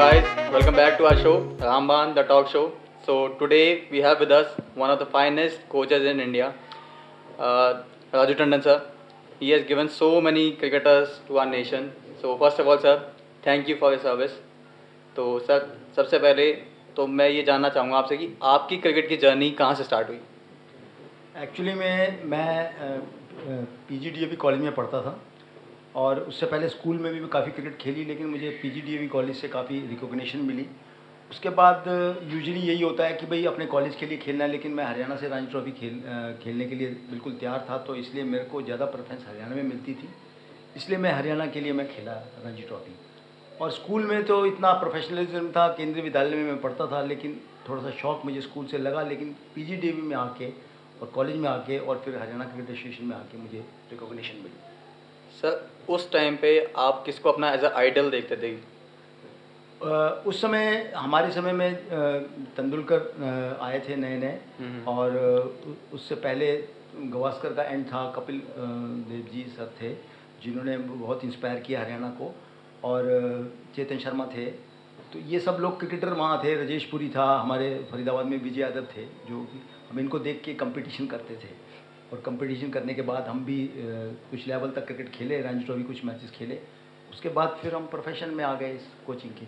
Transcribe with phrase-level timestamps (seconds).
[0.00, 2.60] Guys welcome back to our show Ramban the talk show
[3.06, 3.58] so today
[3.90, 6.46] we have with us one of the finest coaches in India
[8.14, 8.78] Raju Tandon sir
[9.42, 11.90] he has given so many cricketers to our nation
[12.22, 12.96] so first of all sir
[13.46, 14.38] thank you for your service
[15.16, 16.50] तो sir सबसे पहले
[16.96, 20.20] तो मैं ये जानना चाहूँगा आपसे कि आपकी क्रिकेट की जर्नी कहाँ से स्टार्ट हुई?
[21.42, 22.98] एक्चुअली में, मैं
[23.88, 25.18] P G D A V college में पढ़ता था।
[25.96, 29.48] और उससे पहले स्कूल में भी मैं काफ़ी क्रिकेट खेली, लेकिन मुझे पी कॉलेज से
[29.48, 30.66] काफ़ी रिकॉग्निशन मिली।
[31.30, 31.84] उसके बाद
[32.24, 35.16] यूजली यही होता है कि भाई अपने कॉलेज के लिए खेलना है, लेकिन मैं हरियाणा
[35.16, 36.00] से रणजी ट्रॉफी खेल
[36.42, 39.94] खेलने के लिए बिल्कुल तैयार था तो इसलिए मेरे को ज़्यादा प्रेफरेंस हरियाणा में मिलती
[39.94, 40.08] थी।
[40.76, 42.12] इसलिए मैं हरियाणा के लिए मैं खेला
[42.44, 42.94] रणजी ट्रॉफी।
[43.60, 47.82] और स्कूल में तो इतना प्रोफेशनलिज्म था, केंद्रीय विद्यालय में मैं पढ़ता था, लेकिन थोड़ा
[47.82, 50.48] सा शौक मुझे स्कूल से लगा, लेकिन पी में आके
[51.00, 54.69] और कॉलेज में आके और फिर हरियाणा क्रिकेट एसोसिएशन में आके मुझे रिकॉग्निशन मिली।
[55.32, 58.52] सर उस टाइम पे आप किसको अपना एज अ आइडल देखते थे?
[60.26, 61.74] उस समय हमारे समय में
[62.56, 65.16] तेंदुलकर आए थे नए नए और
[65.92, 66.52] उससे पहले
[66.96, 68.40] गवास्कर का एंड था कपिल
[69.08, 69.92] देव जी सर थे
[70.42, 72.34] जिन्होंने बहुत इंस्पायर किया हरियाणा को।
[72.84, 73.02] और
[73.76, 74.44] चेतन शर्मा थे।
[75.12, 78.86] तो ये सब लोग क्रिकेटर वहाँ थे राजेश पुरी था हमारे फरीदाबाद में विजय यादव
[78.92, 79.46] थे जो
[79.90, 81.50] हम इनको देख के कंपटीशन करते थे।
[82.12, 86.04] और कंपटीशन करने के बाद हम भी कुछ लेवल तक क्रिकेट खेले रणजी ट्रॉफी कुछ
[86.04, 86.58] मैचेस खेले।
[87.10, 89.46] उसके बाद फिर हम प्रोफेशन में आ गए इस कोचिंग के।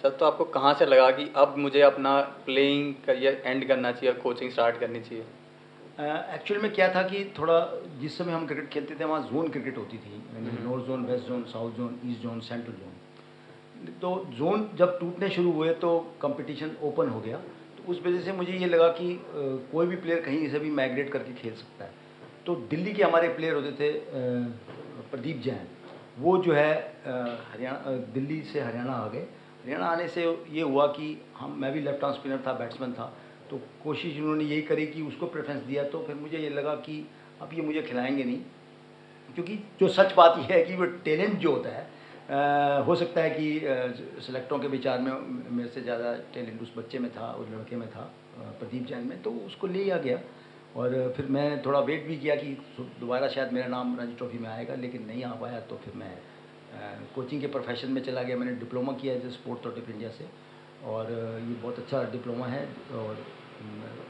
[0.00, 4.14] सर तो आपको कहाँ से लगा कि अब मुझे अपना प्लेइंग करियर एंड करना चाहिए
[4.22, 5.24] कोचिंग स्टार्ट करनी चाहिए?
[6.34, 7.58] एक्चुअल में क्या था कि थोड़ा
[8.00, 10.22] जिस समय हम क्रिकेट खेलते थे वहाँ जोन क्रिकेट होती थी।
[10.64, 15.52] North zone west zone south zone east zone central zone तो जोन जब टूटने शुरू
[15.52, 17.40] हुए तो कंपटीशन ओपन हो गया।
[17.88, 19.08] उस वजह से मुझे ये लगा कि
[19.72, 21.90] कोई भी प्लेयर कहीं से भी माइग्रेट करके खेल सकता है।
[22.46, 23.92] तो दिल्ली के हमारे प्लेयर होते थे
[25.10, 25.66] प्रदीप जैन।
[26.18, 29.26] वो जो है हरियाणा दिल्ली से हरियाणा आ गए।
[29.62, 33.12] हरियाणा आने से ये हुआ कि हम, मैं भी लेफ़्ट आर्म स्पिनर था बैट्समैन था।
[33.50, 37.06] तो कोशिश उन्होंने यही करी कि उसको प्रेफरेंस दिया। तो फिर मुझे ये लगा कि
[37.42, 38.40] अब ये मुझे खिलाएँगे नहीं।
[39.34, 41.86] क्योंकि जो सच बात यह है कि वो टैलेंट जो होता है
[42.28, 45.12] हो सकता है कि सेलेक्टरों के विचार में
[45.50, 49.22] मेरे से ज़्यादा टैलेंट उस बच्चे में था, उस लड़के में था प्रदीप जैन में
[49.22, 50.18] तो उसको ले आ गया।
[50.76, 52.56] और फिर मैं थोड़ा वेट भी किया कि
[53.00, 56.12] दोबारा शायद मेरा नाम रणजी ट्रॉफी में आएगा, लेकिन नहीं आ पाया तो फिर मैं
[57.14, 60.28] कोचिंग के प्रोफेशन में चला गया। मैंने डिप्लोमा किया है स्पोर्ट्स ऑफ़ इंडिया से।
[60.84, 62.64] और ये बहुत अच्छा डिप्लोमा है
[62.94, 63.24] और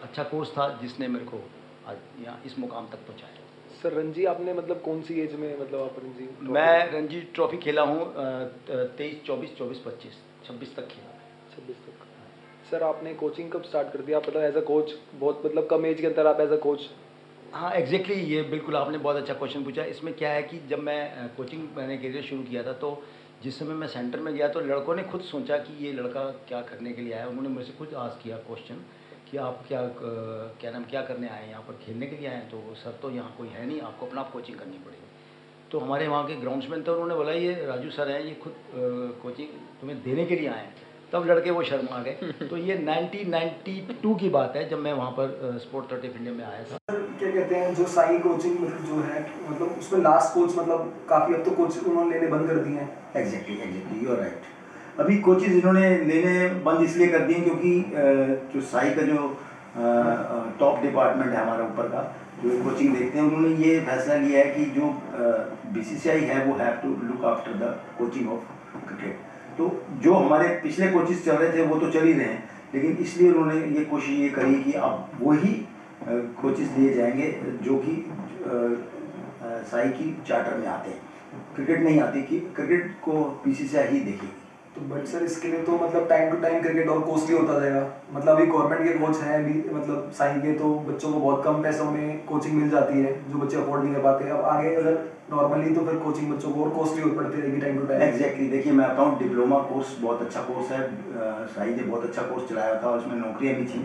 [0.03, 1.43] अच्छा कोर्स था जिसने मेरे को
[1.89, 3.45] आज यहाँ इस मुकाम तक पहुँचाया।
[3.87, 7.83] सर रणजी आपने मतलब कौन सी एज में मतलब आप रणजी मैं रणजी ट्रॉफी खेला
[7.83, 8.07] हूँ
[8.99, 10.15] तेईस चौबीस चौबीस पच्चीस
[10.47, 11.13] छब्बीस तक खेला।
[11.53, 14.19] छब्बीस तक। सर आपने कोचिंग कब स्टार्ट कर दिया?
[14.19, 16.89] मतलब एज अ कोच बहुत मतलब कम एज के अंदर आप एज अ कोच
[17.53, 20.83] हाँ एग्जैक्टली exactly, ये बिल्कुल आपने बहुत अच्छा क्वेश्चन पूछा। इसमें क्या है कि जब
[20.83, 22.91] मैं कोचिंग मैंने करियर शुरू किया था तो
[23.43, 26.61] जिस समय मैं सेंटर में गया तो लड़कों ने खुद सोचा कि ये लड़का क्या
[26.71, 28.85] करने के लिए आया। उन्होंने मुझसे खुद आस किया क्वेश्चन
[29.31, 29.81] कि आप क्या
[30.61, 31.51] क्या नाम क्या करने आए हैं?
[31.51, 32.49] यहाँ पर खेलने के लिए आए हैं?
[32.51, 35.07] तो सर तो यहाँ कोई है नहीं आपको अपना आप कोचिंग करनी पड़ेगी।
[35.73, 38.55] तो हमारे वहाँ के ग्राउंड्समैन थे उन्होंने बोला ये राजू सर हैं ये खुद
[39.23, 39.49] कोचिंग
[39.81, 40.75] तुम्हें देने के लिए आए हैं।
[41.13, 45.59] तब लड़के वो शर्मा गए। तो ये 1992 की बात है जब मैं वहाँ पर
[45.63, 49.21] स्पोर्ट थर्टी इंडिया में आया था। क्या कहते हैं जो साई कोचिंग मतलब जो है
[49.51, 52.89] मतलब उसमें लास्ट कोच मतलब काफ़ी अब तो कोच उन्होंने लेने बंद कर दिए हैं।
[53.17, 54.55] एग्जैक्टली एग्जैक्टली यू राइट
[55.01, 57.71] अभी कोचेज इन्होंने लेने बंद इसलिए कर दिए क्योंकि
[58.53, 59.17] जो साई का जो
[60.61, 62.03] टॉप डिपार्टमेंट है हमारा ऊपर का,
[62.43, 64.89] जो कोचिंग देखते हैं, उन्होंने ये फैसला लिया है कि जो
[65.75, 68.43] बीसीसीआई है, वो have to look after the coaching of
[68.87, 69.19] cricket
[69.59, 69.69] तो
[70.03, 72.43] जो हमारे पिछले कोचिज चल रहे थे, वो तो चल ही रहे हैं,
[72.75, 75.53] लेकिन इसलिए उन्होंने ये कोशिश ये करी कि अब वही
[76.41, 77.29] कोचिज लिए जाएँगे,
[77.63, 77.95] जो कि
[79.71, 81.01] साई की चार्टर में आते हैं।
[81.55, 84.46] क्रिकेट नहीं आती कि क्रिकेट को पीसीसीआई ही देखेगी।
[84.81, 87.81] बट सर इसके लिए तो मतलब टाइम टू टाइम क्रिकेट और कॉस्टली होता जाएगा।
[88.13, 91.63] मतलब अभी गवर्नमेंट के कोच हैं अभी मतलब साइन के तो बच्चों को बहुत कम
[91.63, 94.99] पैसों में कोचिंग मिल जाती है, जो बच्चे अफोर्ड नहीं कर पाते। अब आगे अगर
[95.31, 98.49] नॉर्मली तो फिर कोचिंग बच्चों को और कॉस्टली हो पड़ती रहेगी टाइम टू टाइम एग्जैक्टली
[98.49, 100.81] देखिए, मैं अकाउंट डिप्लोमा कोर्स बहुत अच्छा कोर्स है
[101.55, 103.81] साई ने बहुत अच्छा कोर्स चलाया था उसमें नौकरियाँ भी थी।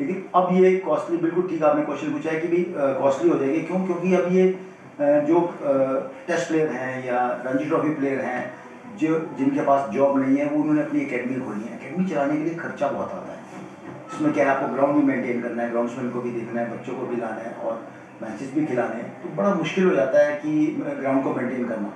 [0.00, 2.64] लेकिन अब ये कॉस्टली बिल्कुल ठीक आपने क्वेश्चन पूछा है कि भी
[3.02, 3.84] कॉस्टली हो जाएगी। क्यों?
[3.86, 4.48] क्योंकि अब ये
[5.00, 5.40] जो
[6.26, 8.40] टेस्ट प्लेयर हैं या रणजी ट्रॉफी प्लेयर हैं
[9.00, 12.44] जो, जिनके पास जॉब नहीं है, वो उन्होंने अपनी अकेडमी खोली है। अकेडमी चलाने के
[12.44, 13.38] लिए खर्चा बहुत आता है।
[14.14, 16.94] इसमें क्या है, आपको ग्राउंड भी मेंटेन करना है ग्राउंड्समैन को भी देखना है, बच्चों
[16.94, 17.82] को भी लाना है और
[18.22, 20.66] मैचेस भी खिलाने हैं। तो बड़ा मुश्किल हो जाता है कि
[21.00, 21.92] ग्राउंड को मेंटेन करना।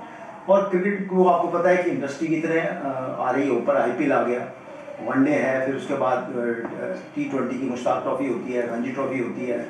[0.48, 4.12] और क्रिकेट को आपको पता है कि इंडस्ट्री की तरह आ रही है। ऊपर आईपीएल
[4.12, 4.48] आ गया।
[5.02, 6.32] वनडे है, फिर उसके बाद
[7.14, 9.66] टी ट्वेंटी की मुश्ताक ट्रॉफी होती है रणजी ट्रॉफी होती है।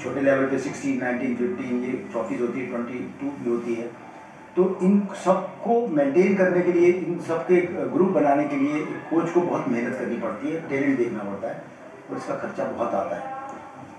[0.00, 4.07] छोटे लेवल पे सिक्सटीन नाइनटीन फिफ्टीन ये ट्रॉफीज़ होती है ट्वेंटी टू भी होती है।
[4.56, 9.40] तो इन सबको मेंटेन करने के लिए, इन सबके ग्रुप बनाने के लिए कोच को
[9.40, 11.62] बहुत मेहनत करनी पड़ती है टैलेंट देखना पड़ता है
[12.10, 13.36] और इसका खर्चा बहुत आता है।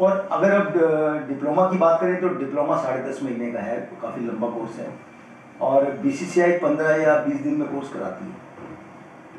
[0.02, 4.26] और अगर अब डिप्लोमा की बात करें तो डिप्लोमा साढ़े दस महीने का है, काफ़ी
[4.26, 4.88] लंबा कोर्स है।
[5.62, 8.48] और बी सी सी आई पंद्रह या बीस दिन में कोर्स कराती है।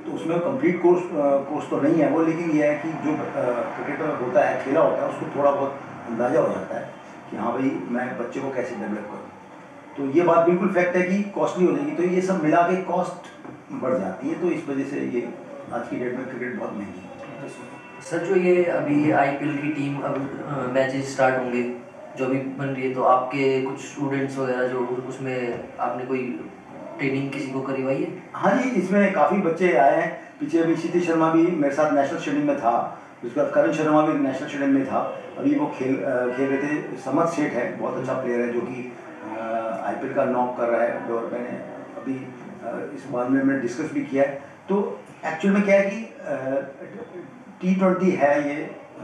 [0.05, 1.03] तो उसमें कंप्लीट कोर्स
[1.49, 5.03] कोर्स तो नहीं है वो, लेकिन ये है कि जो क्रिकेटर होता है, खेला होता
[5.03, 5.73] है, उसको थोड़ा बहुत
[6.09, 6.85] अंदाज़ा हो जाता है
[7.31, 9.20] कि हाँ भाई, मैं बच्चे को कैसे डेवलप करूँ।
[9.97, 12.77] तो ये बात बिल्कुल फैक्ट है कि कॉस्टली हो जाएगी। तो ये सब मिला के
[12.85, 13.29] कॉस्ट
[13.83, 15.29] बढ़ जाती है तो इस वजह से ये
[15.73, 17.49] आज की डेट में क्रिकेट बहुत महँगी है।
[18.11, 21.63] सर जो ये अभी आईपीएल की टीम अब मैचेस स्टार्ट होंगे
[22.19, 26.23] जो अभी बन रही है तो आपके कुछ स्टूडेंट्स वगैरह जो उसमें आपने कोई
[26.99, 28.09] ट्रेनिंग किसी को करवाई है?
[28.35, 30.11] हाँ जी इसमें काफ़ी बच्चे आए हैं।
[30.41, 32.73] पीछे अभी क्षितिज शर्मा भी मेरे साथ नेशनल स्टेडियम में था।
[33.25, 34.99] उसके बाद करण शर्मा भी नेशनल स्टेडियम में था।
[35.39, 35.95] अभी वो खेल
[36.37, 38.93] खेल रहे थे। समर सेठ है बहुत अच्छा प्लेयर है जो कि
[39.91, 41.59] आईपीएल का नॉक कर रहा है और मैंने
[42.01, 42.15] अभी
[42.97, 44.77] इस बारे में मैंने डिस्कस भी किया है। तो
[45.27, 45.99] एक्चुअल में क्या है कि
[47.61, 48.57] टी ट्वेंटी है ये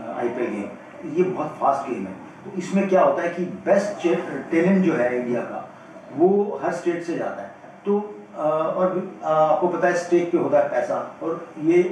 [0.08, 4.06] आईपीएल गेम ये बहुत फास्ट गेम है। तो इसमें क्या होता है कि बेस्ट
[4.50, 5.68] टैलेंट जो है इंडिया का,
[6.12, 7.50] वो हर स्टेट से जाता है।
[7.86, 7.98] तो
[8.36, 11.82] और आपको पता है स्टेट पे होता है पैसा। और ये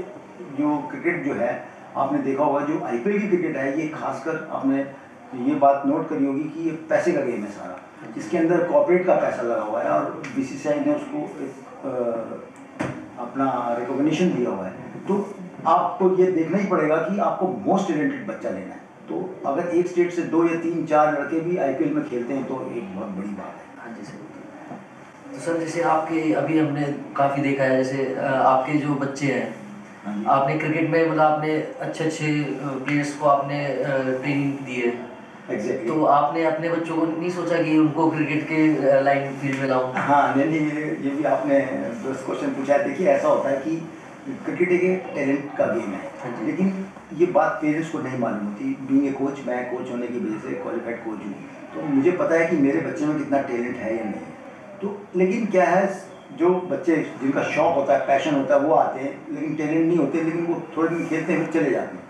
[0.58, 1.52] जो क्रिकेट जो है,
[1.96, 4.78] आपने देखा होगा, जो आईपीएल की क्रिकेट है, ये खासकर आपने
[5.44, 7.78] ये बात नोट करी होगी कि ये पैसे का गेम है सारा।
[8.16, 11.52] इसके अंदर कॉपरेट का पैसा लगा हुआ है और बीसीसीआई ने उसको एक
[13.20, 14.72] अपना रिकॉग्निशन दिया हुआ है।
[15.08, 15.14] तो
[15.68, 19.16] आपको ये देखना ही पड़ेगा कि आपको मोस्ट टैलेंटेड बच्चा लेना है। तो
[19.46, 22.60] अगर एक स्टेट से दो या तीन चार लड़के भी आईपीएल में खेलते हैं तो
[22.76, 24.18] एक बहुत बड़ी बात है। हाँ जी सर।
[25.32, 26.86] तो सर जैसे आपके अभी हमने
[27.16, 29.54] काफ़ी देखा है जैसे आपके जो बच्चे हैं
[30.04, 32.30] हाँ आपने क्रिकेट में मतलब आपने अच्छे अच्छे
[32.60, 34.92] प्लेयर्स को आपने ट्रेनिंग दी है।
[35.48, 35.88] Exactly.
[35.88, 39.92] तो आपने अपने बच्चों को नहीं सोचा कि उनको क्रिकेट के लाइन फ़ील्ड में लाऊं?
[39.94, 41.60] हाँ नहीं नहीं ये ये भी आपने
[42.04, 43.76] क्वेश्चन पूछा है। देखिए ऐसा होता है कि
[44.44, 46.72] क्रिकेट एक टैलेंट का गेम है। हाँ लेकिन
[47.14, 50.38] ये बात पेरेंट्स को नहीं मालूम होती। बीइंग ए कोच मैं कोच होने की वजह
[50.48, 51.34] से क्वालिफाइड कोच हूँ।
[51.74, 54.32] तो मुझे पता है कि मेरे बच्चे में कितना टैलेंट है या नहीं।
[54.80, 55.84] तो लेकिन क्या है
[56.38, 59.98] जो बच्चे जिनका शौक होता है पैशन होता है वो आते हैं। लेकिन टैलेंट नहीं
[59.98, 62.02] होते लेकिन वो थोड़े दिन खेलते हैं फिर चले जाते हैं।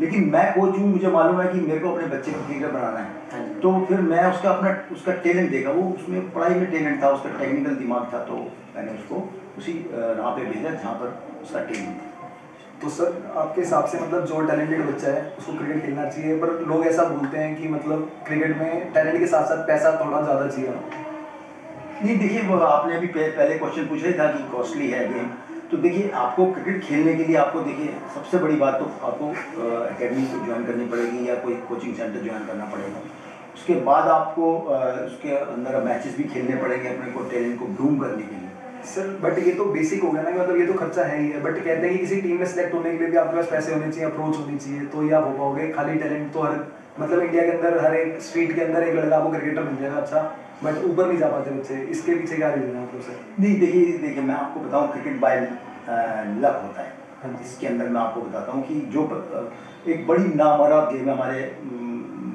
[0.00, 2.98] लेकिन मैं कोच हूँ मुझे मालूम है कि मेरे को अपने बच्चे को क्रिकेटर बनाना
[2.98, 7.02] है। हाँ तो फिर मैं उसका अपना उसका टैलेंट देखा। वो उसमें पढ़ाई में टैलेंट
[7.02, 8.36] था उसका टेक्निकल दिमाग था तो
[8.76, 9.16] मैंने उसको
[9.58, 12.06] उसी राह पे भेजा जहाँ पर उसका टैलेंट था।
[12.82, 16.52] तो सर आपके हिसाब से मतलब जो टैलेंटेड बच्चा है उसको क्रिकेट खेलना चाहिए पर
[16.68, 20.46] लोग ऐसा बोलते हैं कि मतलब क्रिकेट में टैलेंट के साथ साथ पैसा थोड़ा ज़्यादा
[20.46, 20.74] चाहिए।
[22.02, 25.26] नहीं देखिए आपने अभी पहले क्वेश्चन पूछा ही था कि कॉस्टली है गेम
[25.70, 29.28] तो देखिए, आपको क्रिकेट खेलने के लिए आपको देखिए, सबसे बड़ी बात तो आपको
[29.86, 33.02] एकेडमी को ज्वाइन करनी पड़ेगी या कोई कोचिंग सेंटर ज्वाइन करना पड़ेगा।
[33.54, 34.52] उसके बाद आपको
[35.04, 38.48] उसके अंदर मैचेस भी खेलने पड़ेंगे अपने को टैलेंट को ग्रूम करने के लिए।
[38.90, 41.40] सर बट ये तो बेसिक हो गया ना मतलब ये तो खर्चा है ही है
[41.42, 43.72] बट कहते हैं कि किसी टीम में सेलेक्ट होने के लिए भी आपके पास पैसे
[43.74, 46.54] होने चाहिए अप्रोच होनी चाहिए तो ये आप हो पाओगे। खाली टैलेंट तो हर
[47.00, 49.96] मतलब इंडिया के अंदर हर एक स्ट्रीट के अंदर एक लड़का आपको क्रिकेटर मिल जाएगा
[49.96, 50.20] अच्छा।
[50.64, 53.98] बट ऊपर नहीं जा पाते बच्चे इसके पीछे क्या रीजन है मतलब सर नहीं देखिए
[53.98, 56.92] देखिए मैं आपको बताऊँ क्रिकेट बाय लक होता है।
[57.22, 59.02] हाँ इसके अंदर मैं आपको बताता हूँ कि जो
[59.88, 61.40] एक बड़ी नामरात गेम है हमारे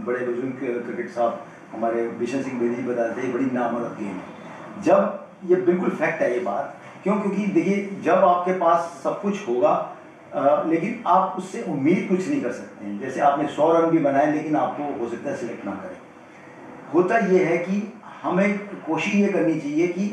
[0.07, 5.27] बड़े बुज़ुर्ग क्रिकेट साहब हमारे बिशन सिंह बेदी बताते हैं बड़ी नामरात गेम है। जब
[5.45, 7.15] ये बिल्कुल फैक्ट है ये बात क्यों?
[7.15, 9.73] क्योंकि देखिए जब आपके पास सब कुछ होगा
[10.35, 13.99] आ, लेकिन आप उससे उम्मीद कुछ नहीं कर सकते हैं। जैसे आपने सौ रन भी
[13.99, 15.97] बनाए लेकिन आपको हो सकता है सिलेक्ट ना करें।
[16.93, 17.77] होता यह है कि
[18.25, 20.05] हमें कोशिश ये करनी चाहिए कि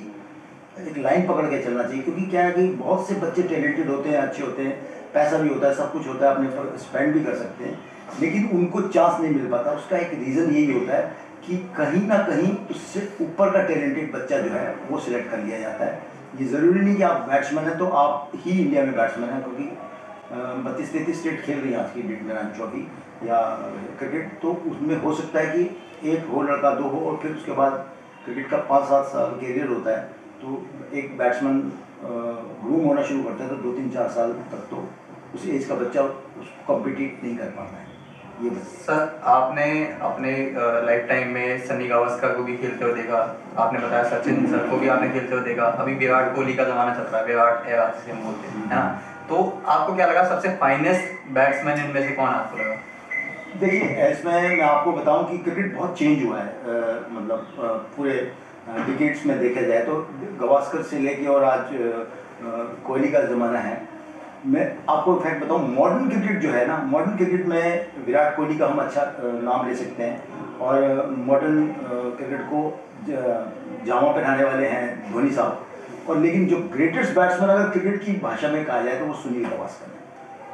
[0.81, 4.09] एक लाइन पकड़ के चलना चाहिए, क्योंकि क्या है कि बहुत से बच्चे टैलेंटेड होते
[4.09, 4.77] हैं, अच्छे होते हैं,
[5.15, 7.79] पैसा भी होता है, सब कुछ होता है, अपने पर स्पेंड भी कर सकते हैं,
[8.21, 12.19] लेकिन उनको चांस नहीं मिल पाता। उसका एक रीज़न यही होता है कि कहीं ना
[12.25, 16.45] कहीं उससे ऊपर का टैलेंटेड बच्चा जो है, वो सिलेक्ट कर लिया जाता है। ये
[16.49, 19.65] ज़रूरी नहीं कि आप बैट्समैन हैं तो आप ही इंडिया में बैट्समैन हैं, क्योंकि
[20.65, 22.87] बत्तीस तैंतीस स्टेट खेल रही हैं आज की डेट में ट्रॉफी
[23.25, 23.41] या
[23.99, 27.53] क्रिकेट तो उसमें हो सकता है कि एक हो, लड़का दो हो, और फिर उसके
[27.53, 27.85] बाद
[28.25, 30.03] क्रिकेट का पाँच सात साल कैरियर होता है
[30.43, 30.65] तो
[30.97, 31.61] एक बैट्समैन
[32.03, 34.89] ग्रूम होना शुरू करता है तो दो तीन चार साल तक तो
[35.35, 37.91] उस एज का बच्चा उसको कॉम्पिटिट नहीं कर पाता है।
[38.43, 39.65] ये सर, आपने
[40.03, 40.31] अपने
[40.87, 43.19] लाइफ टाइम में सनी गावस्कर को भी खेलते हुए देखा,
[43.59, 46.95] आपने बताया सचिन सर को भी आपने खेलते हुए देखा, अभी विराट कोहली का ज़माना
[46.95, 48.81] चल रहा है, विराट एरा बोलते हैं, है ना?
[49.29, 49.37] तो
[49.67, 52.77] आपको क्या लगा, सबसे फाइनेस्ट बैट्समैन इनमें से कौन आपको लगा?
[53.61, 56.53] देखिए इसमें मैं आपको बताऊँ कि क्रिकेट बहुत चेंज हुआ है
[57.11, 57.47] मतलब
[57.97, 58.15] पूरे
[58.87, 59.97] डिकेट्स में देखा जाए तो
[60.41, 61.69] गवास्कर से लेके और आज
[62.87, 63.81] कोहली का ज़माना है।
[64.47, 68.67] मैं आपको फैक्ट बताऊँ मॉडर्न क्रिकेट जो है ना मॉडर्न क्रिकेट में विराट कोहली का
[68.67, 69.05] हम अच्छा
[69.43, 71.67] नाम ले सकते हैं। और मॉडर्न
[72.17, 72.63] क्रिकेट को
[73.07, 78.49] जामा पहनाने वाले हैं धोनी साहब। और लेकिन जो ग्रेटेस्ट बैट्समैन अगर क्रिकेट की भाषा
[78.49, 80.02] में कहा जाए तो वो सुनील गवास्कर है।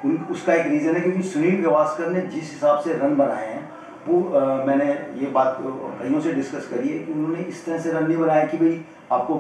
[0.05, 3.63] उन उसका एक रीज़न है क्योंकि सुनील गवास्कर ने जिस हिसाब से रन बनाए हैं
[4.07, 4.85] वो अ, मैंने
[5.21, 8.45] ये बात कईयों से डिस्कस करी है कि उन्होंने इस तरह से रन नहीं बनाया
[8.47, 8.81] कि भाई
[9.13, 9.35] आपको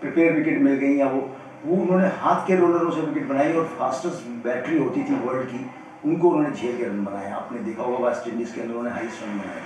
[0.00, 1.20] प्रिपेयर विकेट मिल गई या वो
[1.64, 5.64] वो उन्होंने हाथ के रोलरों से विकेट बनाई और फास्टेस्ट बैटरी होती थी वर्ल्ड की
[6.04, 9.22] उनको उन्होंने झेल के रन बनाए आपने देखा होगा वेस्ट इंडीज़ के अंदर उन्होंने हाइस्ट
[9.22, 9.60] रन बनाए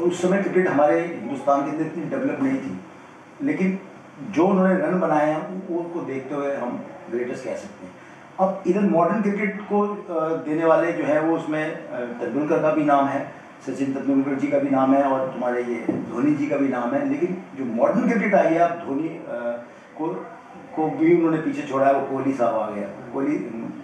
[0.00, 2.78] और उस समय क्रिकेट हमारे हिंदुस्तान के अंदर इतनी डेवलप नहीं थी
[3.46, 3.78] लेकिन
[4.32, 7.99] जो उन्होंने रन बनाए हैं उनको देखते हुए हम ग्रेटेस्ट कह सकते हैं।
[8.40, 9.86] अब इधर मॉडर्न क्रिकेट को
[10.46, 11.64] देने वाले जो है वो उसमें
[12.20, 13.20] तेंदुलकर का भी नाम है,
[13.66, 15.80] सचिन तेंदुलकर जी का भी नाम है और तुम्हारे ये
[16.10, 19.08] धोनी जी का भी नाम है। लेकिन जो मॉडर्न क्रिकेट आई है, अब धोनी
[19.98, 20.08] को
[20.76, 23.36] को भी उन्होंने पीछे छोड़ा है, वो कोहली साहब आ गया कोहली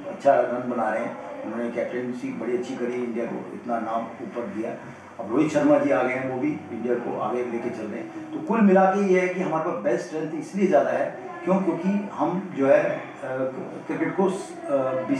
[0.09, 4.47] अच्छा रन बना रहे हैं। उन्होंने कैप्टनसी बड़ी अच्छी करी, इंडिया को इतना नाम ऊपर
[4.55, 4.71] दिया।
[5.21, 8.01] अब रोहित शर्मा जी आ गए हैं, वो भी इंडिया को आगे लेके चल रहे
[8.01, 11.07] हैं। तो कुल मिला के ये है कि हमारे पास बेस्ट स्ट्रेंथ इसलिए ज़्यादा है
[11.47, 11.57] क्यों?
[11.63, 12.83] क्योंकि हम जो है
[13.25, 14.25] क्रिकेट को
[15.09, 15.17] बी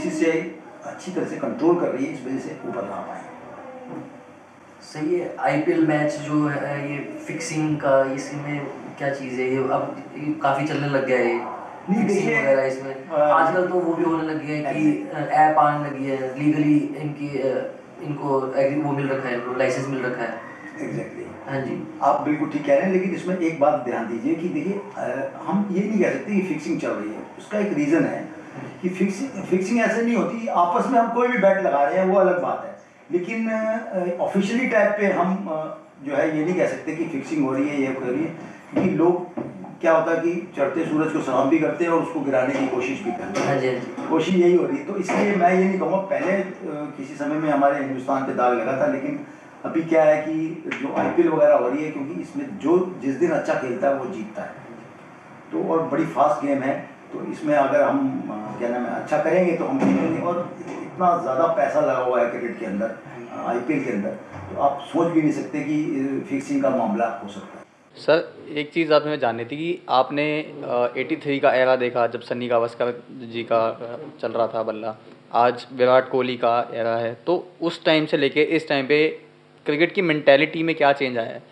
[0.87, 3.23] अच्छी तरह से कंट्रोल कर रही है इस वजह से ऊपर ला पाए
[4.83, 8.67] सही है। आईपीएल मैच जो है ये फिक्सिंग का इसमें
[8.99, 9.47] क्या चीज़ है?
[9.51, 10.03] ये अब
[10.43, 11.37] काफ़ी चलने लग गया है।
[11.89, 14.83] वगैरह इसमें। आजकल तो वो भी होने लग गया है कि
[15.37, 17.29] ऐप आने लगी है। लीगली इनकी
[18.07, 18.41] इनको
[18.83, 20.35] वो मिल रखा है लाइसेंस मिल रखा है।
[20.81, 24.35] एग्जैक्टली हाँ जी आप बिल्कुल ठीक कह रहे हैं लेकिन इसमें एक बात ध्यान दीजिए
[24.35, 24.81] कि देखिए
[25.47, 28.25] हम ये नहीं कह सकते कि फिक्सिंग चल रही है। उसका एक रीज़न है
[28.83, 32.07] कि फिक्सिंग फिक्सिंग ऐसे नहीं होती आपस में हम कोई भी बैट लगा रहे हैं
[32.09, 32.75] वो अलग बात है।
[33.13, 35.37] लेकिन ऑफिशियली टाइप पे हम
[36.07, 38.35] जो है ये नहीं कह सकते कि फिक्सिंग हो रही है ये हो रही है
[38.73, 39.45] क्योंकि लोग
[39.81, 42.67] क्या होता है कि चढ़ते सूरज को सलाम भी करते हैं और उसको गिराने की
[42.67, 45.53] कोशिश भी करते हैं। हाँ जी हाँ कोशिश यही हो रही है। तो इसलिए मैं
[45.55, 46.39] ये नहीं कहूँगा पहले
[46.99, 49.19] किसी समय में हमारे हिंदुस्तान पे दाग लगा था लेकिन
[49.65, 53.31] अभी क्या है कि जो आईपीएल वगैरह हो रही है, क्योंकि इसमें जो जिस दिन
[53.33, 54.65] अच्छा खेलता है, वो जीतता है।
[55.53, 56.75] तो और बड़ी फास्ट गेम है
[57.13, 57.99] तो इसमें अगर हम
[58.59, 62.31] क्या नाम है अच्छा करेंगे तो हम जीतेंगे। और इतना ज़्यादा पैसा लगा हुआ है
[62.31, 62.97] क्रिकेट के अंदर
[63.47, 64.11] आईपीएल के अंदर
[64.49, 67.65] तो आप सोच भी नहीं सकते कि फिक्सिंग का मामला हो सकता है।
[67.97, 70.25] सर, एक चीज़ आप हमें जाननी थी कि आपने
[70.97, 72.93] एटी थ्री का एरा देखा, जब सन्नी गावस्कर
[73.33, 73.61] जी का
[74.21, 74.95] चल रहा था बल्ला।
[75.35, 78.99] आज विराट कोहली का एरा है। तो उस टाइम से लेके इस टाइम पे
[79.67, 81.29] क्रिकेट की मैंटेलिटी में क्या चेंज आया?
[81.29, 81.43] है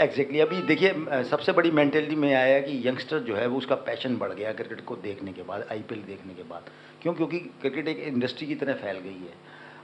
[0.00, 0.58] एग्जैक्टली exactly.
[0.58, 4.16] अभी देखिए सबसे बड़ी मैंटेलिटी में आया है कि यंगस्टर जो है वो उसका पैशन
[4.16, 6.70] बढ़ गया क्रिकेट को देखने के बाद आईपीएल देखने के बाद।
[7.02, 7.14] क्यों?
[7.14, 9.34] क्योंकि क्रिकेट एक इंडस्ट्री की तरह फैल गई है।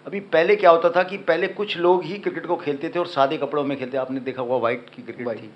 [0.06, 3.06] अभी पहले क्या होता था कि पहले कुछ लोग ही क्रिकेट को खेलते थे और
[3.06, 5.50] सादे कपड़ों में खेलते। आपने देखा हुआ वाइट की क्रिकेट थी।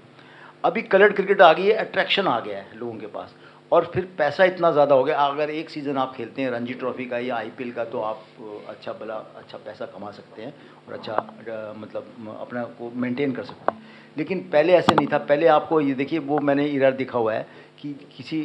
[0.64, 3.34] अभी कलर्ड क्रिकेट आ गई है अट्रैक्शन आ गया है लोगों के पास।
[3.72, 7.06] और फिर पैसा इतना ज़्यादा हो गया। अगर एक सीज़न आप खेलते हैं रणजी ट्रॉफी
[7.06, 8.24] का या आईपीएल का तो आप
[8.68, 10.54] अच्छा भला अच्छा पैसा कमा सकते हैं
[10.88, 11.16] और अच्छा
[11.78, 13.82] मतलब अपना को मेंटेन कर सकते हैं।
[14.16, 17.46] लेकिन पहले ऐसे नहीं था। पहले आपको ये देखिए वो मैंने इरा दिखा हुआ है
[17.80, 18.42] कि किसी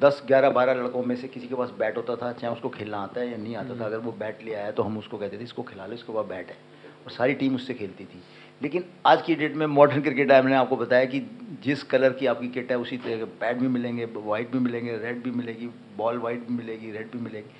[0.00, 2.98] दस ग्यारह बारह लड़कों में से किसी के पास बैट होता था चाहे उसको खेलना
[2.98, 5.38] आता है या नहीं आता था। अगर वो बैट ले आया तो हम उसको कहते
[5.38, 6.56] थे इसको खिला लो इसके पास बैट है।
[7.00, 8.22] और सारी टीम उससे खेलती थी।
[8.62, 11.20] लेकिन आज की डेट में मॉडर्न क्रिकेट है मैंने आपको बताया कि
[11.62, 14.96] जिस कलर की आपकी किट है, उसी तरह के पैड भी मिलेंगे वाइट भी मिलेंगे
[14.96, 17.50] रेड भी मिलेगी बॉल वाइट भी मिलेगी रेड भी मिलेगी।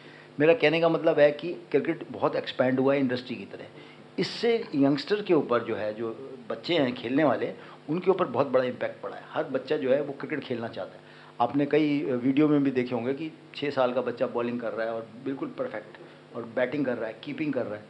[0.41, 4.55] मेरा कहने का मतलब है कि क्रिकेट बहुत एक्सपैंड हुआ है इंडस्ट्री की तरह। इससे
[4.75, 6.17] यंगस्टर के ऊपर जो है, जो
[6.51, 7.53] बच्चे हैं, खेलने वाले,
[7.89, 10.97] उनके ऊपर बहुत बड़ा इम्पैक्ट पड़ा है। हर बच्चा जो है, वो क्रिकेट खेलना चाहता
[10.97, 11.09] है।
[11.41, 14.87] आपने कई वीडियो में भी देखे होंगे कि छः साल का बच्चा बॉलिंग कर रहा
[14.87, 17.85] है और बिल्कुल परफेक्ट और बैटिंग कर रहा है कीपिंग कर रहा है।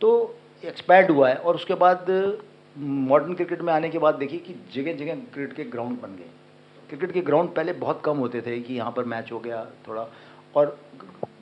[0.00, 2.06] तो एक्सपैंड हुआ है और उसके बाद
[2.76, 6.30] मॉडर्न क्रिकेट में आने के बाद देखिए कि जगह जगह क्रिकेट के ग्राउंड बन गए।
[6.88, 10.06] क्रिकेट के ग्राउंड पहले बहुत कम होते थे कि यहाँ पर मैच हो गया थोड़ा।
[10.56, 10.78] और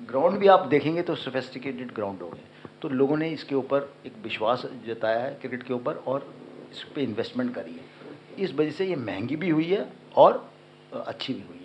[0.09, 4.13] ग्राउंड भी आप देखेंगे तो सोफेस्टिकेटेड ग्राउंड हो गए। तो लोगों ने इसके ऊपर एक
[4.23, 6.33] विश्वास जताया है क्रिकेट के ऊपर और
[6.73, 9.87] इस पर इन्वेस्टमेंट करी है। इस वजह से ये महँगी भी हुई है
[10.17, 10.49] और
[10.93, 11.62] अच्छी भी हुई है।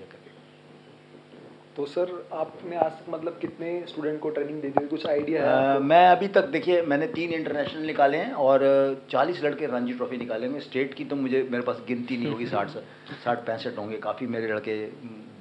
[1.77, 4.85] तो सर आपने आज तक मतलब कितने स्टूडेंट को ट्रेनिंग दे दी?
[4.87, 5.83] कुछ आइडिया है आपको?
[5.83, 8.65] मैं अभी तक देखिए मैंने तीन इंटरनेशनल निकाले हैं और
[9.11, 12.45] चालीस लड़के रणजी ट्रॉफी निकाले हैं। स्टेट की तो मुझे मेरे पास गिनती नहीं होगी
[12.45, 12.69] साठ
[13.25, 14.79] साठ पैंसठ होंगे। काफ़ी मेरे लड़के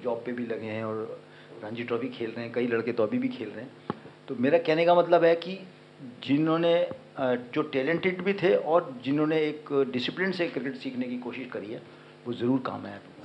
[0.05, 1.19] जॉब पे भी लगे हैं और
[1.65, 3.97] रणजी ट्रॉफी खेल रहे हैं। कई लड़के तो अभी भी खेल रहे हैं।
[4.29, 5.59] तो मेरा कहने का मतलब है कि
[6.25, 6.77] जिन्होंने
[7.55, 11.83] जो टैलेंटेड भी थे और जिन्होंने एक डिसिप्लिन से क्रिकेट सीखने की कोशिश करी है
[12.27, 13.16] वो ज़रूर काम इसमें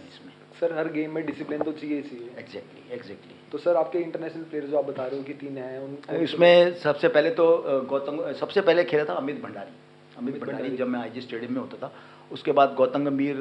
[0.62, 4.44] सर हर गेम में डिसिप्लिन तो चाहिए ही चाहिए। एग्जैक्टली एग्जैक्टली तो सर आपके इंटरनेशनल
[4.44, 7.46] प्लेयर जो आप बता रहे हो कि तीन हैं उन इसमें सबसे पहले तो
[7.89, 9.74] गौतम सबसे पहले खेला था अमित भंडारी।
[10.18, 11.91] अमित भंडारी भंडारी। जब मैं आईजी स्टेडियम में होता था।
[12.32, 13.36] उसके बाद गौतम गंभीर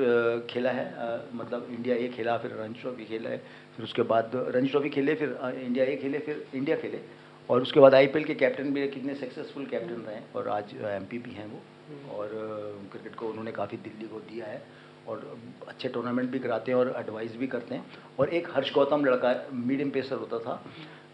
[0.51, 0.87] खेला है।
[1.35, 3.39] मतलब इंडिया ए खेला फिर रणजी ट्रॉफी खेला है
[3.77, 7.01] फिर उसके बाद रणजी ट्रॉफी खेले फिर इंडिया ए खेले फिर इंडिया खेले।
[7.49, 11.31] और उसके बाद आईपीएल के कैप्टन भी कितने सक्सेसफुल कैप्टन रहे। और आज एमपी भी
[11.33, 11.61] हैं वो।
[12.17, 12.29] और
[12.93, 14.63] क्रिकेट को उन्होंने काफ़ी दिल्ली को दिया है।
[15.09, 15.39] और
[15.69, 17.85] अच्छे टूर्नामेंट भी कराते हैं और एडवाइस भी करते हैं।
[18.19, 20.63] और एक हर्ष गौतम लड़का मीडियम पेसर होता था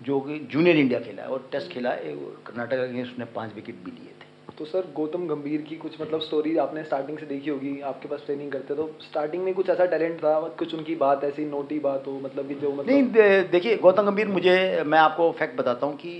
[0.02, 2.16] जो कि जूनियर इंडिया खेला है और टेस्ट खेला है
[2.46, 4.24] कर्नाटक अगेंस्ट उसने पाँच विकेट भी लिए थे।
[4.58, 8.22] तो सर गौतम गंभीर की कुछ मतलब स्टोरी आपने स्टार्टिंग से देखी होगी आपके पास
[8.24, 12.06] ट्रेनिंग करते तो स्टार्टिंग में कुछ ऐसा टैलेंट था कुछ उनकी बात ऐसी नोटी बात
[12.06, 15.86] हो मतलब कि जो नहीं मतलब दे- देखिए गौतम गंभीर मुझे मैं आपको फैक्ट बताता
[15.86, 16.18] हूँ कि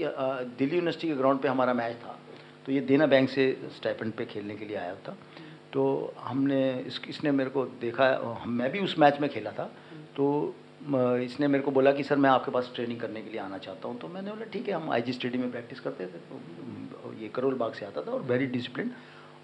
[0.59, 2.19] दिल्ली यूनिवर्सिटी के ग्राउंड पे हमारा मैच था।
[2.67, 5.17] तो ये देना बैंक से स्टाइपेंड पे खेलने के लिए आया था।
[5.73, 9.71] तो हमने इस, इसने मेरे को देखा मैं भी उस मैच में खेला था।
[10.17, 10.55] तो
[11.21, 13.89] इसने मेरे को बोला कि सर मैं आपके पास ट्रेनिंग करने के लिए आना चाहता
[13.89, 17.29] हूँ। तो मैंने बोला ठीक है हम आईजी स्टेडियम में प्रैक्टिस करते थे। तो ये
[17.35, 18.93] करोल बाग से आता था और वेरी डिसिप्लिन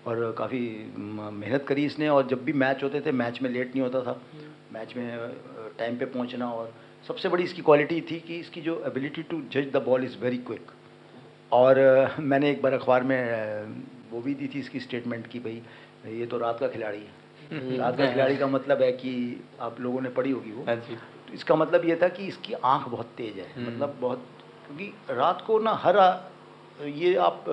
[0.06, 0.60] और काफ़ी
[0.96, 4.20] मेहनत करी इसने और जब भी मैच होते थे मैच में लेट नहीं होता था।
[4.72, 5.32] मैच में
[5.78, 6.72] टाइम पे पहुँचना और
[7.08, 10.38] सबसे बड़ी इसकी क्वालिटी थी कि इसकी जो एबिलिटी टू जज the ball is very
[10.48, 10.70] quick
[11.52, 11.80] और
[12.20, 13.20] मैंने एक बार अखबार में
[14.10, 15.62] वो भी दी थी इसकी स्टेटमेंट कि भाई
[16.08, 20.00] ये तो रात का खिलाड़ी है। रात का खिलाड़ी का मतलब है कि आप लोगों
[20.00, 20.76] ने पढ़ी होगी वो। हाँ
[21.28, 24.26] तो इसका मतलब ये था कि इसकी आँख बहुत तेज है। मतलब बहुत
[24.66, 26.18] क्योंकि रात को ना हर आ-
[26.84, 27.44] ये आप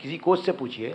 [0.00, 0.90] किसी कोच से पूछिए।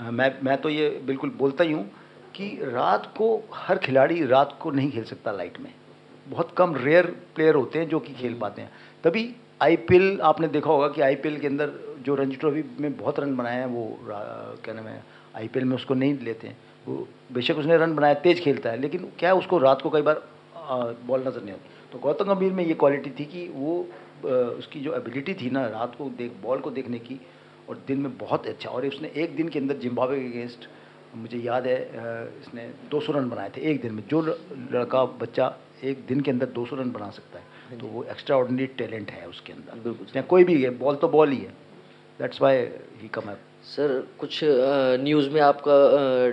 [0.00, 1.90] हाँ मैं मैं तो ये बिल्कुल बोलता ही हूँ
[2.34, 5.72] कि रात को हर खिलाड़ी रात को नहीं खेल सकता लाइट में।
[6.28, 8.70] बहुत कम रेयर प्लेयर होते हैं जो कि खेल पाते हैं।
[9.04, 13.36] तभी आईपीएल आपने देखा होगा कि आईपीएल के अंदर जो रणजी ट्रॉफी में बहुत रन
[13.36, 13.98] बनाए हैं वो
[14.64, 15.02] क्या नाम है
[15.34, 19.10] आईपीएल में उसको नहीं लेते हैं। वो बेशक उसने रन बनाया तेज खेलता है लेकिन
[19.18, 20.22] क्या उसको रात को कई बार
[21.06, 23.78] बॉल नज़र नहीं आती। तो गौतम गंभीर में ये क्वालिटी थी कि वो
[24.24, 27.20] उसकी जो एबिलिटी थी ना रात को देख बॉल को देखने की
[27.68, 30.68] और दिन में बहुत अच्छा और उसने एक दिन के अंदर जिम्बाब्वे के अगेंस्ट
[31.16, 31.78] मुझे याद है
[32.40, 34.20] इसने 200 रन बनाए थे एक दिन में। जो
[34.72, 38.66] लड़का बच्चा एक दिन के अंदर 200 रन बना सकता है तो वो एक्स्ट्रा ऑर्डनरी
[38.78, 41.52] टैलेंट है उसके अंदर। बिल्कुल। कोई भी है बॉल तो बॉल ही है।
[42.18, 42.58] दैट्स वाई
[43.02, 44.40] ही कम है सर कुछ
[45.02, 45.74] न्यूज़ में आपका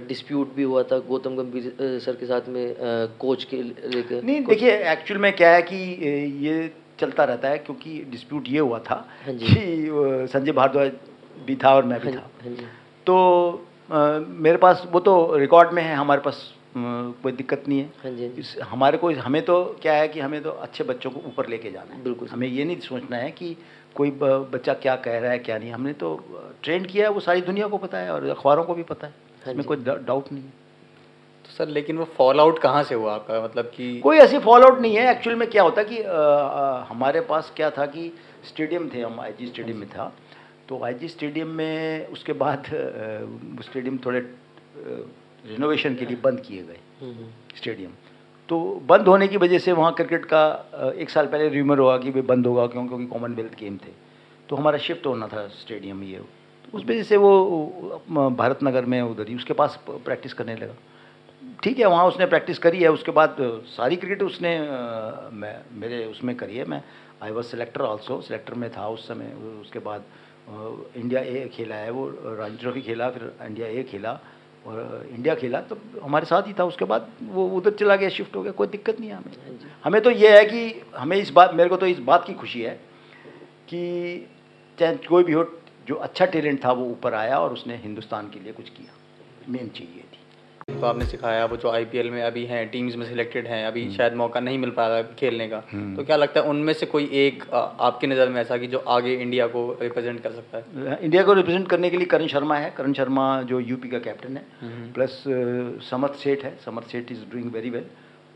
[0.07, 2.75] डिस्प्यूट भी हुआ था गौतम गंभीर सर के साथ में
[3.19, 5.75] कोच के लेकर नहीं देखिए एक्चुअल में क्या है कि
[6.47, 10.91] ये चलता रहता है क्योंकि डिस्प्यूट ये हुआ था हाँ कि संजय भारद्वाज
[11.45, 12.69] भी था और मैं भी हाँ था। हाँ
[13.05, 13.17] तो
[13.91, 18.55] अ, मेरे पास वो तो रिकॉर्ड में है हमारे पास कोई दिक्कत नहीं है। इस
[18.63, 21.95] हमारे को हमें तो क्या है कि हमें तो अच्छे बच्चों को ऊपर लेके जाना
[21.95, 23.55] है। बिल्कुल। हमें ये नहीं सोचना है कि
[23.95, 26.23] कोई बच्चा क्या कह रहा है क्या नहीं हमने तो
[26.63, 29.13] ट्रेंड किया है वो सारी दुनिया को पता है और अखबारों को भी पता है।
[29.45, 30.49] हाँ इसमें कोई डाउट नहीं है।
[31.45, 33.41] तो सर लेकिन वो फॉल आउट कहाँ से हुआ आपका?
[33.43, 36.85] मतलब कि कोई ऐसी फॉल आउट नहीं है। एक्चुअल में क्या होता कि अ, अ,
[36.89, 38.11] हमारे पास क्या था कि
[38.47, 40.13] स्टेडियम थे हम आईजी स्टेडियम में था।
[40.69, 42.63] तो आईजी स्टेडियम में उसके बाद
[43.65, 44.19] स्टेडियम थोड़े
[45.47, 47.91] रिनोवेशन के लिए बंद किए गए। हम्म, हम्म, स्टेडियम
[48.49, 52.11] तो बंद होने की वजह से वहाँ क्रिकेट का एक साल पहले र्यूमर हुआ कि
[52.11, 53.91] वे बंद होगा क्यों, क्योंकि कॉमनवेल्थ गेम थे।
[54.49, 58.01] तो हमारा शिफ्ट होना था स्टेडियम ये। तो उस वजह से वो
[58.37, 60.73] भारत नगर में उधर ही उसके पास प्रैक्टिस करने लगा।
[61.63, 63.35] ठीक है, वहाँ उसने प्रैक्टिस करी है, उसके बाद
[63.67, 66.81] सारी क्रिकेट उसने मैं, मेरे उसमें करी है। मैं
[67.23, 69.31] I was selector also selector में था उस समय।
[69.61, 70.03] उसके बाद
[70.97, 74.19] इंडिया ए खेला है वो रणजी ट्रॉफी खेला, फिर इंडिया ए खेला।
[74.69, 78.35] और इंडिया खेला तो हमारे साथ ही था उसके बाद वो उधर चला गया शिफ्ट
[78.35, 81.53] हो गया कोई दिक्कत नहीं है हमें। हमें तो ये है कि हमें इस बात
[81.53, 82.73] मेरे को तो इस बात की खुशी है
[83.69, 83.81] कि
[84.77, 85.43] चाहे कोई भी हो
[85.87, 88.93] जो अच्छा टैलेंट था वो ऊपर आया और उसने हिंदुस्तान के लिए कुछ किया।
[89.49, 90.18] मेन चीज़ ये थी।
[90.71, 94.13] तो आपने सिखाया वो जो आईपीएल में अभी हैं टीम्स में सिलेक्टेड हैं अभी शायद
[94.15, 95.59] मौका नहीं मिल पा रहा है खेलने का।
[95.95, 99.13] तो क्या लगता है उनमें से कोई एक आपकी नज़र में ऐसा कि जो आगे
[99.15, 100.99] इंडिया को रिप्रेजेंट कर सकता है?
[101.01, 104.37] इंडिया को रिप्रेजेंट करने के लिए करण शर्मा है। करण शर्मा जो यूपी का कैप्टन
[104.37, 105.23] है। प्लस
[105.89, 107.85] समर्थ सेठ है। समर्थ सेठ इज़ डूइंग वेरी वेल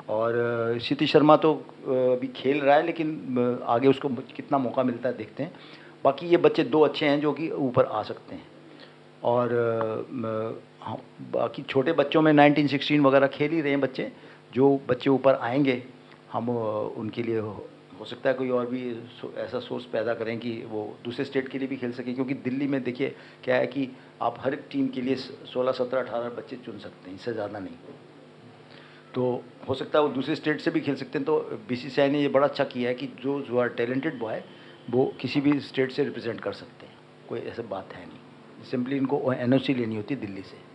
[0.10, 0.34] और
[0.78, 1.54] क्षिति शर्मा तो
[1.88, 5.52] अभी खेल रहा है लेकिन आगे उसको कितना मौका मिलता है देखते हैं।
[6.04, 8.52] बाकी ये बच्चे दो अच्छे हैं जो कि ऊपर आ सकते हैं।
[9.24, 9.50] और
[11.34, 14.12] बाकी छोटे बच्चों में 1916 वगैरह खेल ही रहे हैं बच्चे।
[14.54, 15.82] जो बच्चे ऊपर आएँगे,
[16.32, 17.68] हम उनके लिए हो
[18.00, 18.82] हो सकता है कोई और भी
[19.38, 22.68] ऐसा सोर्स पैदा करें कि वो दूसरे स्टेट के लिए भी खेल सकें। क्योंकि दिल्ली
[22.68, 23.88] में देखिए, क्या है कि
[24.22, 27.60] आप हर एक टीम के लिए 16 17 18 बच्चे चुन सकते हैं, इससे ज़्यादा
[27.60, 27.76] नहीं।
[29.14, 32.22] तो हो सकता है वो दूसरे स्टेट से भी खेल सकते हैं। तो बीसीसीआई ने
[32.22, 34.44] ये बड़ा अच्छा किया है कि जो जो आर टैलेंटेड बॉय
[34.90, 36.96] वो किसी भी स्टेट से रिप्रेजेंट कर सकते हैं।
[37.30, 40.73] कोई ऐसा बात है नहीं। सिंपली इनको एनओसी लेनी होती है दिल्ली से।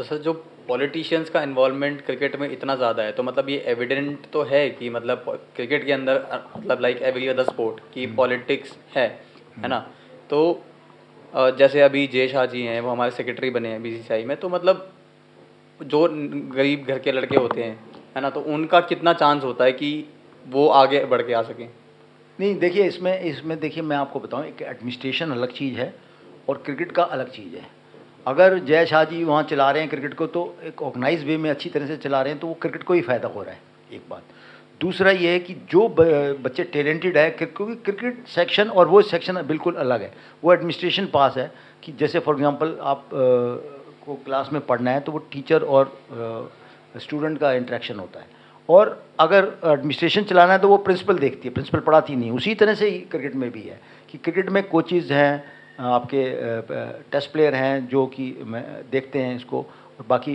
[0.00, 0.32] तो सर जो
[0.68, 4.88] पॉलिटिशियंस का इन्वॉल्वमेंट क्रिकेट में इतना ज़्यादा है तो मतलब ये एविडेंट तो है कि
[4.90, 5.24] मतलब
[5.56, 6.20] क्रिकेट के अंदर
[6.56, 9.06] मतलब लाइक एवरी अदर स्पोर्ट की पॉलिटिक्स है
[9.58, 9.78] है ना?
[10.30, 10.62] तो
[11.58, 14.90] जैसे अभी जय शाह जी हैं वो हमारे सेक्रेटरी बने हैं बीसीसीआई में तो मतलब
[15.80, 16.00] जो
[16.54, 17.76] गरीब घर के लड़के होते हैं
[18.16, 18.30] है ना?
[18.30, 19.92] तो उनका कितना चांस होता है कि
[20.46, 21.68] वो आगे बढ़ के आ सकें?
[22.38, 25.92] नहीं देखिए इसमें इसमें देखिए मैं आपको बताऊँ एक एडमिनिस्ट्रेशन अलग चीज़ है
[26.48, 27.79] और क्रिकेट का अलग चीज़ है।
[28.26, 31.48] अगर जय शाह जी वहाँ चला रहे हैं क्रिकेट को तो एक ऑर्गेनाइज वे में
[31.50, 33.60] अच्छी तरह से चला रहे हैं तो वो क्रिकेट को ही फ़ायदा हो रहा है
[33.92, 34.22] एक बात।
[34.80, 39.74] दूसरा ये है कि जो बच्चे टैलेंटेड है क्योंकि क्रिकेट सेक्शन और वो सेक्शन बिल्कुल
[39.76, 40.12] अलग है।
[40.44, 41.50] वो एडमिनिस्ट्रेशन पास है
[41.82, 43.16] कि जैसे फॉर एग्जांपल आप अ,
[44.04, 45.92] को क्लास में पढ़ना है तो वो टीचर और
[46.96, 51.54] स्टूडेंट का इंट्रैक्शन होता है। और अगर एडमिनिस्ट्रेशन चलाना है तो वो प्रिंसिपल देखती है
[51.54, 53.80] प्रिंसिपल पढ़ाती नहीं उसी तरह से ही क्रिकेट में भी है
[54.10, 56.22] कि क्रिकेट में कोचेज़ हैं आपके
[57.12, 58.24] टेस्ट प्लेयर हैं जो कि
[58.92, 60.34] देखते हैं इसको। और बाकी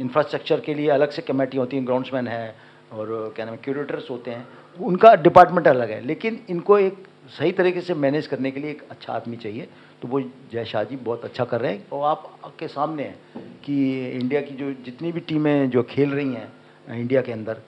[0.00, 2.54] इंफ्रास्ट्रक्चर के लिए अलग से कमेटी होती है ग्राउंड्समैन है
[2.92, 4.46] और क्या नाम है क्यूरेटर्स होते हैं।
[4.78, 8.82] उनका डिपार्टमेंट अलग है, लेकिन इनको एक सही तरीके से मैनेज करने के लिए एक
[8.90, 9.68] अच्छा आदमी चाहिए।
[10.02, 10.20] तो वो
[10.52, 14.40] जय शाह जी बहुत अच्छा कर रहे हैं। और आप, आपके सामने हैं कि इंडिया
[14.40, 16.52] की जो जितनी भी टीमें जो खेल रही हैं
[16.90, 17.62] इंडिया के अंदर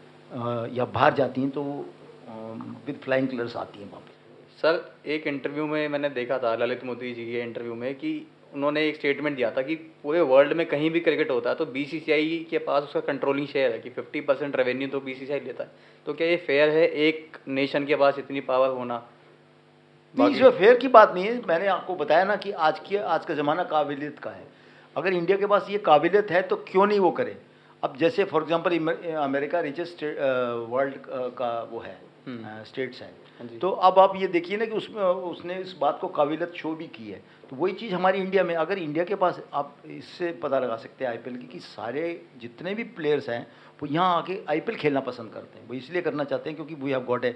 [0.73, 1.63] या बाहर जाती हैं तो
[2.87, 4.14] विद फ्लाइंग कलर्स आती हैं वहाँ पे।
[4.65, 8.13] सर एक इंटरव्यू में मैंने देखा था ललित मोदी जी के इंटरव्यू में कि
[8.55, 11.67] उन्होंने एक स्टेटमेंट दिया था कि पूरे वर्ल्ड में कहीं भी क्रिकेट होता है तो
[11.67, 15.71] बीसीसीआई के पास उसका कंट्रोलिंग शेयर है कि 50 परसेंट रेवेन्यू तो बीसीसीआई लेता है।
[16.07, 19.03] तो क्या ये फेयर है एक नेशन के पास इतनी पावर होना?
[20.15, 23.27] नहीं इसमें फेयर की बात नहीं है। मैंने आपको बताया ना कि आज की आज
[23.27, 24.47] का ज़माना काबिलियत का है।
[24.97, 27.37] अगर इंडिया के पास ये काबिलियत है तो क्यों नहीं वो करे?
[27.85, 28.79] अब जैसे for example
[29.15, 30.05] America richest
[30.71, 30.95] world
[31.39, 35.03] का वो है हम्म। स्टेट्स हाँ। हैं तो अब आप ये देखिए ना कि उसमें
[35.03, 37.21] उसने इस बात को काबिलत शो भी की है।
[37.51, 41.05] तो वही चीज़ हमारी इंडिया में अगर इंडिया के पास आप इससे पता लगा सकते
[41.05, 42.05] हैं आईपीएल की कि सारे
[42.41, 43.47] जितने भी प्लेयर्स हैं
[43.83, 46.91] वो यहाँ आके आईपीएल खेलना पसंद करते हैं। वो इसलिए करना चाहते हैं क्योंकि we
[46.91, 47.35] have got a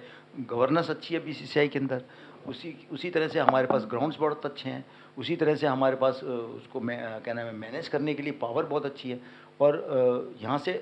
[0.51, 2.03] governance अच्छी है बीसीसीआई के अंदर।
[2.49, 4.85] उसी उसी तरह से हमारे पास ग्राउंड्स बहुत अच्छे हैं।
[5.19, 8.65] उसी तरह से हमारे पास उसको मैं क्या नाम है मैनेज करने के लिए पावर
[8.67, 9.21] बहुत अच्छी है।
[9.61, 10.73] और यहाँ से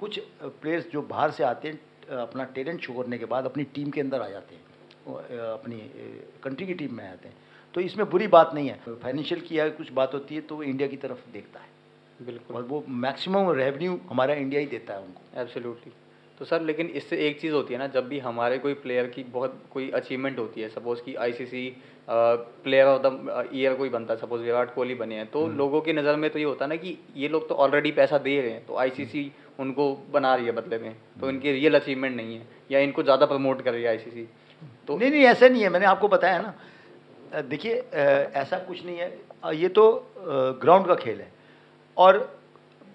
[0.00, 3.90] कुछ प्लेयर्स जो बाहर से आते हैं अपना टैलेंट शो करने के बाद अपनी टीम
[3.90, 4.62] के अंदर आ जाते हैं
[5.40, 5.76] अपनी
[6.44, 7.36] कंट्री की टीम में आ जाते हैं।
[7.74, 10.62] तो इसमें बुरी बात नहीं है। फाइनेंशियल की अगर कुछ बात होती है तो वो
[10.62, 15.00] इंडिया की तरफ़ देखता है। बिल्कुल। और वो मैक्सिमम रेवेन्यू हमारा इंडिया ही देता है
[15.00, 15.92] उनको। एब्सोल्युटली
[16.38, 19.22] तो सर लेकिन इससे एक चीज़ होती है ना जब भी हमारे कोई प्लेयर की
[19.32, 21.68] बहुत कोई अचीवमेंट होती है सपोज़ कि ICC
[22.08, 25.92] player of the year कोई बनता है सपोज़ विराट कोहली बने हैं तो लोगों की
[25.92, 28.50] नज़र में तो ये होता है ना कि ये लोग तो ऑलरेडी पैसा दे रहे
[28.50, 32.46] हैं तो आईसीसी उनको बना रही है बदले में तो इनकी रियल अचीवमेंट नहीं है
[32.70, 34.28] या इनको ज़्यादा प्रमोट कर रही है आईसीसी
[34.88, 39.56] तो नहीं नहीं ऐसा नहीं है मैंने आपको बताया ना। देखिए ऐसा कुछ नहीं है।
[39.56, 39.84] ये तो
[40.62, 41.32] ग्राउंड का खेल है
[41.96, 42.18] और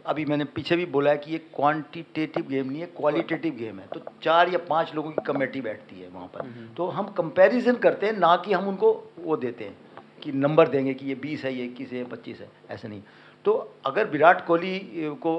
[0.10, 3.88] अभी मैंने पीछे भी बोला है कि ये क्वांटिटेटिव गेम नहीं है क्वालिटेटिव गेम है।
[3.88, 8.06] तो चार या पाँच लोगों की कमेटी बैठती है वहाँ पर। तो हम कंपैरिजन करते
[8.06, 9.76] हैं ना कि हम उनको वो देते हैं
[10.24, 13.02] कि नंबर देंगे कि ये बीस है ये इक्कीस है ये पच्चीस है ऐसे नहीं।
[13.46, 13.54] तो
[13.86, 14.80] अगर विराट कोहली
[15.22, 15.32] को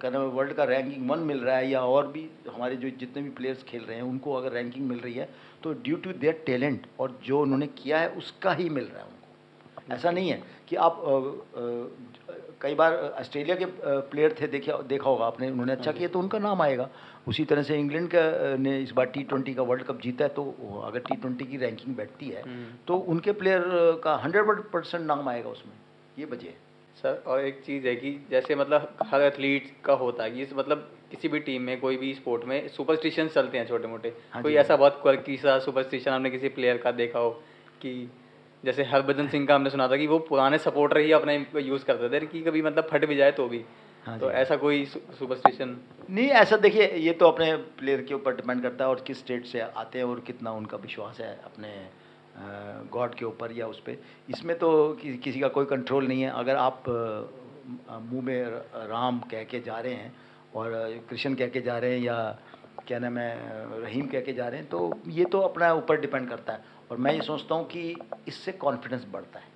[0.00, 2.90] क्या नाम है वर्ल्ड का रैंकिंग वन मिल रहा है या और भी हमारे जो
[2.90, 5.28] जितने भी प्लेयर्स खेल रहे हैं उनको अगर रैंकिंग मिल रही है
[5.62, 9.04] तो ड्यू टू देयर टैलेंट और जो उन्होंने किया है उसका ही मिल रहा है
[9.04, 11.00] उनको। ऐसा नहीं है कि आप
[12.60, 13.66] कई बार ऑस्ट्रेलिया के
[14.10, 16.88] प्लेयर थे देखे देखा होगा आपने उन्होंने अच्छा किया तो उनका नाम आएगा।
[17.28, 20.30] उसी तरह से इंग्लैंड का ने इस बार टी ट्वेंटी का वर्ल्ड कप जीता है
[20.30, 22.42] तो अगर टी ट्वेंटी की रैंकिंग बैठती है
[22.86, 23.64] तो उनके प्लेयर
[24.04, 25.72] का हंड्रेड परसेंट नाम आएगा उसमें।
[26.18, 26.56] ये वजह है
[26.96, 30.88] सर और एक चीज़ है कि जैसे मतलब हर एथलीट का होता है इस मतलब
[31.10, 34.54] किसी भी टीम में कोई भी स्पोर्ट में सुपरस्टिशन चलते हैं छोटे मोटे हाँ कोई
[34.54, 37.30] ऐसा बहुत क्वर्की सा सुपरस्टिशन हमने किसी प्लेयर का देखा हो
[37.82, 37.92] कि
[38.64, 42.08] जैसे हरभजन सिंह का हमने सुना था कि वो पुराने सपोर्टर ही अपने यूज़ करते
[42.10, 43.64] थे कि कभी मतलब फट भी जाए तो भी।
[44.04, 45.76] हाँ तो ऐसा कोई सुपरस्टिशन
[46.10, 49.46] नहीं ऐसा देखिए ये तो अपने प्लेयर के ऊपर डिपेंड करता है और किस स्टेट
[49.46, 51.72] से आते हैं और कितना उनका विश्वास है अपने
[52.92, 53.96] गॉड के ऊपर या उस पर
[54.30, 54.70] इसमें तो
[55.02, 58.44] कि, किसी का कोई कंट्रोल नहीं है। अगर आप मुँह में
[58.88, 60.12] राम कह के जा रहे हैं
[60.54, 60.72] और
[61.10, 62.18] कृष्ण कह के जा रहे हैं या
[62.88, 66.28] क्या नाम है रहीम कह के जा रहे हैं तो ये तो अपना ऊपर डिपेंड
[66.28, 67.94] करता है। और मैं ये सोचता हूँ कि
[68.28, 69.48] इससे कॉन्फिडेंस बढ़ता है।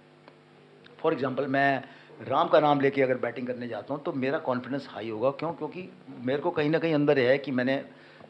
[1.01, 1.85] फॉर एग्ज़ाम्पल मैं
[2.29, 5.53] राम का नाम लेके अगर बैटिंग करने जाता हूँ तो मेरा कॉन्फिडेंस हाई होगा। क्यों?
[5.53, 5.89] क्योंकि
[6.21, 7.77] मेरे को कहीं ना कहीं अंदर है कि मैंने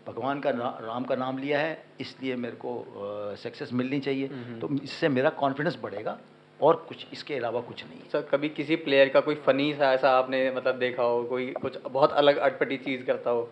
[0.06, 4.28] भगवान का ना, राम का नाम लिया है इसलिए मेरे को सक्सेस मिलनी चाहिए।
[4.60, 6.18] तो इससे मेरा कॉन्फिडेंस बढ़ेगा
[6.60, 10.10] और कुछ इसके अलावा कुछ नहीं सर कभी किसी प्लेयर का कोई फनी सा ऐसा
[10.10, 13.48] आपने मतलब देखा हो कोई कुछ बहुत अलग अटपटी चीज़ करता हो?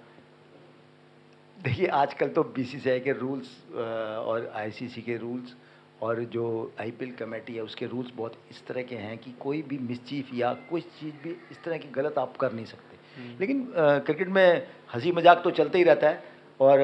[1.63, 5.55] देखिए आजकल तो बीसीसीआई के रूल्स और आईसीसी के रूल्स
[6.03, 6.45] और जो
[6.81, 10.53] आईपीएल कमेटी है उसके रूल्स बहुत इस तरह के हैं कि कोई भी मिसचीफ या
[10.71, 12.97] कोई चीज़ भी इस तरह की गलत आप कर नहीं सकते।
[13.41, 16.23] लेकिन क्रिकेट में हँसी मज़ाक तो चलते ही रहता है
[16.61, 16.81] और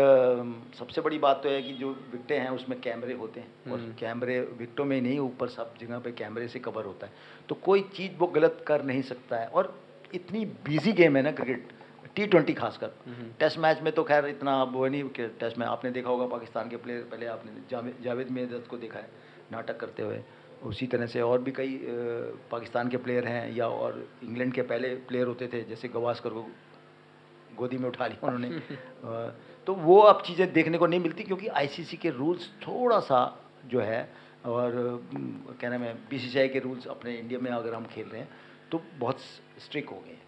[0.78, 4.40] सबसे बड़ी बात तो है कि जो विकटें हैं उसमें कैमरे होते हैं और कैमरे
[4.58, 7.12] विकटों में ही नहीं ऊपर सब जगह पे कैमरे से कवर होता है।
[7.48, 9.74] तो कोई चीज़ वो गलत कर नहीं सकता है और
[10.14, 11.72] इतनी बिज़ी गेम है ना क्रिकेट
[12.18, 12.90] टी ट्वेंटी खासकर।
[13.40, 16.68] टेस्ट मैच में तो खैर इतना वो नहीं कि टेस्ट में आपने देखा होगा पाकिस्तान
[16.68, 19.10] के प्लेयर पहले आपने जावेद जावेद को देखा है
[19.52, 20.20] नाटक करते हुए।
[20.64, 21.78] उसी तरह से और भी कई
[22.50, 26.42] पाकिस्तान के प्लेयर हैं या और इंग्लैंड के पहले प्लेयर होते थे जैसे गवास्कर को
[27.56, 28.60] गोदी में उठा लिया उन्होंने।
[29.66, 33.20] तो वो अब चीज़ें देखने को नहीं मिलती क्योंकि आईसीसी के रूल्स थोड़ा सा
[33.66, 34.02] जो है
[34.46, 34.72] और
[35.60, 38.28] क्या नाम है बीसीसीआई के रूल्स अपने इंडिया में अगर हम खेल रहे हैं
[38.72, 39.20] तो बहुत
[39.58, 40.26] स्ट्रिक्ट हो गए हैं।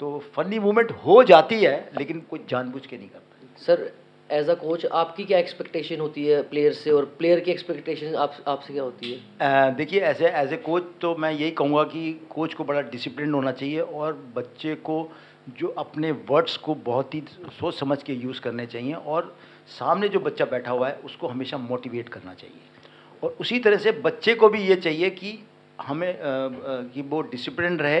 [0.00, 3.90] तो फनी मूवमेंट हो जाती है लेकिन कोई जानबूझ के नहीं करता। सर
[4.30, 8.36] एज अ कोच आपकी क्या एक्सपेक्टेशन होती है प्लेयर से और प्लेयर की एक्सपेक्टेशन आप
[8.48, 9.74] आपसे क्या होती है?
[9.74, 13.52] देखिए ऐसे एज ए कोच तो मैं यही कहूँगा कि कोच को बड़ा डिसिप्लिन होना
[13.52, 15.12] चाहिए और बच्चे को
[15.58, 17.22] जो अपने वर्ड्स को बहुत ही
[17.60, 19.36] सोच समझ के यूज़ करने चाहिए और
[19.68, 22.60] सामने जो बच्चा बैठा हुआ है उसको हमेशा मोटिवेट करना चाहिए।
[23.22, 25.38] और उसी तरह से बच्चे को भी ये चाहिए कि
[25.80, 26.50] हमें अ, अ,
[26.94, 28.00] कि वो डिसिप्लिन रहे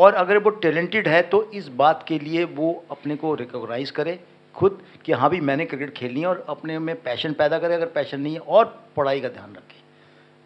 [0.00, 4.18] और अगर वो टैलेंटेड है तो इस बात के लिए वो अपने को रिकॉग्नाइज़ करे
[4.54, 7.86] खुद कि हाँ भी मैंने क्रिकेट खेलनी है और अपने में पैशन पैदा करे। अगर
[7.88, 8.64] पैशन नहीं है, और
[8.96, 9.78] पढ़ाई का ध्यान रखे।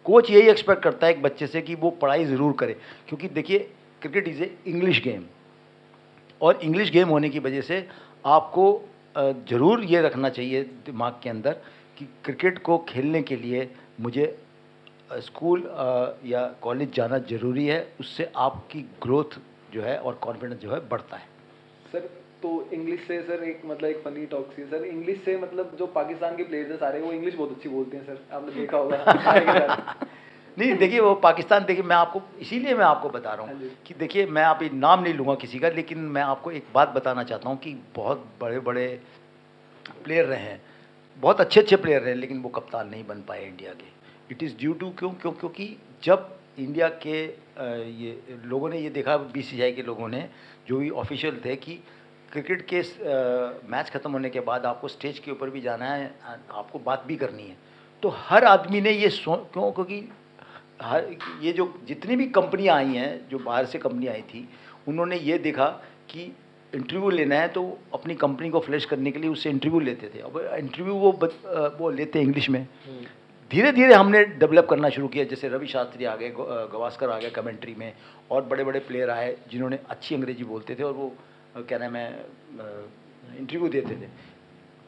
[0.05, 2.73] कोच यही एक्सपेक्ट करता है एक बच्चे से कि वो पढ़ाई ज़रूर करे,
[3.07, 3.59] क्योंकि देखिए
[4.01, 5.23] cricket is a English game
[6.41, 7.87] और इंग्लिश गेम होने की वजह से
[8.25, 8.65] आपको
[9.17, 11.57] ज़रूर ये रखना चाहिए दिमाग के अंदर
[11.97, 13.69] कि क्रिकेट को खेलने के लिए
[14.01, 14.25] मुझे
[15.09, 15.63] स्कूल
[16.25, 19.39] या कॉलेज जाना ज़रूरी है उससे आपकी ग्रोथ
[19.73, 21.27] जो है और कॉन्फिडेंस जो है बढ़ता है।
[21.91, 22.09] सर
[22.43, 25.75] तो इंग्लिश से सर एक मतलब एक फनी टॉक सी है। सर इंग्लिश से मतलब
[25.79, 28.77] जो पाकिस्तान के प्लेयर्स हैं सारे वो इंग्लिश बहुत अच्छी बोलते हैं सर। आपने देखा
[28.77, 29.95] होगा।
[30.57, 33.93] नहीं देखिए वो पाकिस्तान देखिए मैं आपको इसीलिए मैं आपको बता रहा हाँ हूँ कि
[33.93, 37.49] देखिए मैं आप नाम नहीं लूँगा किसी का लेकिन मैं आपको एक बात बताना चाहता
[37.49, 38.87] हूँ कि बहुत बड़े बड़े
[40.03, 40.61] प्लेयर रहे हैं।
[41.17, 43.94] बहुत अच्छे अच्छे प्लेयर रहे हैं लेकिन वो कप्तान नहीं बन पाए इंडिया के।
[44.31, 47.25] इट इज़ ड्यू टू क्यों क्यों, क्योंकि जब इंडिया के
[47.91, 50.29] ये लोगों ने ये देखा बीसीसीआई के लोगों ने,
[50.67, 51.79] जो भी ऑफिशियल थे कि
[52.31, 52.77] क्रिकेट के
[53.67, 56.15] मैच ख़त्म होने के बाद आपको स्टेज के ऊपर भी जाना है
[56.51, 57.57] आपको बात भी करनी है।
[58.03, 59.71] तो हर आदमी ने ये सो, क्यों?
[59.71, 60.09] क्योंकि
[60.81, 61.05] हर,
[61.41, 64.49] ये जो जितनी भी कंपनियाँ आई हैं, जो बाहर से कंपनी आई थी,
[64.87, 65.67] उन्होंने ये देखा
[66.09, 66.35] कि
[66.75, 70.19] इंटरव्यू लेना है तो अपनी कंपनी को फ्लैश करने के लिए उससे इंटरव्यू लेते थे।
[70.19, 72.67] अब इंटरव्यू वो बत- वो लेते हैं इंग्लिश में।
[73.51, 77.29] धीरे धीरे हमने डेवलप करना शुरू किया, जैसे रवि शास्त्री आ गए गवास्कर आ गए
[77.31, 77.93] कमेंट्री में,
[78.31, 81.13] और बड़े बड़े प्लेयर आए जिन्होंने अच्छी अंग्रेज़ी बोलते थे और वो
[81.57, 82.25] क्या नाम है
[83.37, 84.07] इंटरव्यू देते थे।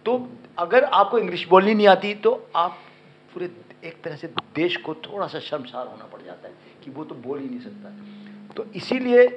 [0.05, 2.77] तो अगर आपको इंग्लिश बोलनी नहीं आती तो आप
[3.33, 3.49] पूरे
[3.83, 7.15] एक तरह से देश को थोड़ा सा शर्मसार होना पड़ जाता है कि वो तो
[7.15, 9.27] बोल ही नहीं सकता। तो इसीलिए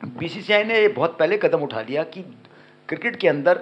[0.00, 2.22] बीसीसीआई ने ये बहुत पहले कदम उठा लिया कि
[2.88, 3.58] क्रिकेट के अंदर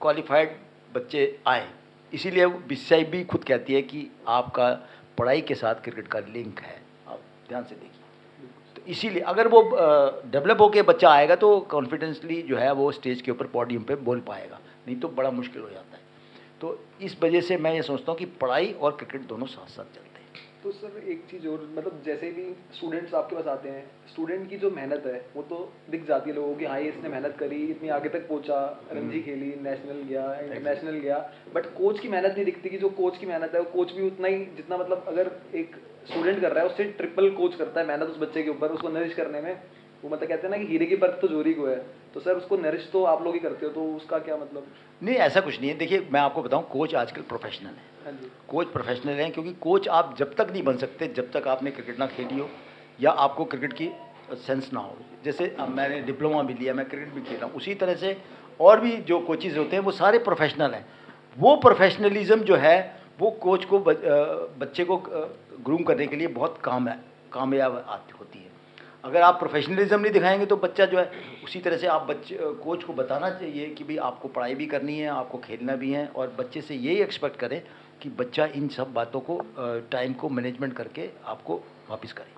[0.00, 0.56] क्वालिफाइड
[0.94, 1.66] बच्चे आए।
[2.14, 4.70] इसीलिए बीसीसीआई भी खुद कहती है कि आपका
[5.18, 8.46] पढ़ाई के साथ क्रिकेट का लिंक है। आप ध्यान से देखिए।
[8.76, 9.62] तो इसीलिए अगर वो
[10.32, 14.20] डेवलप होकर बच्चा आएगा तो कॉन्फिडेंसली जो है वो स्टेज के ऊपर पॉडियम पर बोल
[14.20, 16.02] पाएगा। नहीं तो बड़ा मुश्किल हो जाता है।
[16.60, 19.84] तो इस वजह से मैं ये सोचता हूँ कि पढ़ाई और क्रिकेट दोनों साथ साथ
[19.84, 20.13] चलते हैं
[20.64, 22.44] तो सर एक चीज़ और मतलब जैसे भी
[22.76, 25.58] स्टूडेंट्स आपके पास आते हैं स्टूडेंट की जो मेहनत है वो तो
[25.90, 28.60] दिख जाती है लोगों की हाँ ये इसने मेहनत करी इतनी आगे तक पहुँचा
[28.92, 31.18] रणजी खेली नेशनल गया इंटरनेशनल गया।
[31.54, 34.06] बट कोच की मेहनत नहीं दिखती कि जो कोच की मेहनत है वो कोच भी
[34.06, 35.76] उतना ही जितना मतलब अगर एक
[36.08, 38.88] स्टूडेंट कर रहा है उससे ट्रिपल कोच करता है मेहनत उस बच्चे के ऊपर उसको
[38.88, 39.54] नरिश करने में।
[40.04, 41.76] वो मतलब कहते हैं ना कि हीरे की परत तो जोरी को है।
[42.14, 44.66] तो सर उसको नरिश तो आप लोग ही करते हो तो उसका क्या मतलब?
[45.02, 48.30] नहीं ऐसा कुछ नहीं है। देखिए मैं आपको बताऊँ कोच आजकल प्रोफेशनल है। हाँ जी।
[48.48, 51.98] कोच प्रोफेशनल हैं क्योंकि कोच आप जब तक नहीं बन सकते जब तक आपने क्रिकेट
[51.98, 52.48] ना खेली हो
[53.00, 53.90] या आपको क्रिकेट की
[54.36, 58.16] सेंस ना हो। जैसे मैंने डिप्लोमा भी लिया मैं क्रिकेट भी खेला उसी तरह से
[58.60, 60.86] और भी जो कोचिज होते हैं वो सारे प्रोफेशनल हैं।
[61.36, 62.76] वो प्रोफेशनलिज्म जो है
[63.20, 66.98] वो कोच को बच्चे को ग्रूम करने के लिए बहुत काम है
[67.32, 68.52] कामयाब आती होती है।
[69.04, 71.10] अगर आप प्रोफेशनलिज्म नहीं दिखाएँगे तो बच्चा जो है
[71.44, 74.98] उसी तरह से आप बच्चे कोच को बताना चाहिए कि भाई आपको पढ़ाई भी करनी
[74.98, 77.60] है आपको खेलना भी है और बच्चे से यही एक्सपेक्ट करें
[78.02, 79.40] कि बच्चा इन सब बातों को
[79.92, 82.32] टाइम को मैनेजमेंट करके आपको वापस करे।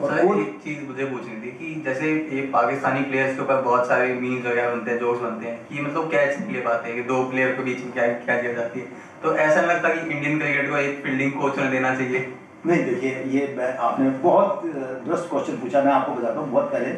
[0.00, 4.12] और एक चीज़ मुझे पूछनी थी कि जैसे ये पाकिस्तानी प्लेयर्स के ऊपर बहुत सारे
[4.14, 7.22] मीम्स वगैरह बनते हैं जोक्स बनते हैं कि मतलब कैच ले पाते हैं कि दो
[7.30, 8.86] प्लेयर के बीच में क्या क्या किया जाती है।
[9.22, 12.20] तो ऐसा नहीं लगता कि इंडियन क्रिकेट को एक फील्डिंग कोच ने देना चाहिए?
[12.66, 16.90] नहीं, देखिए, ये आपने बहुत दुरुस्त क्वेश्चन पूछा, मैं आपको बताता हूँ, बहुत पहले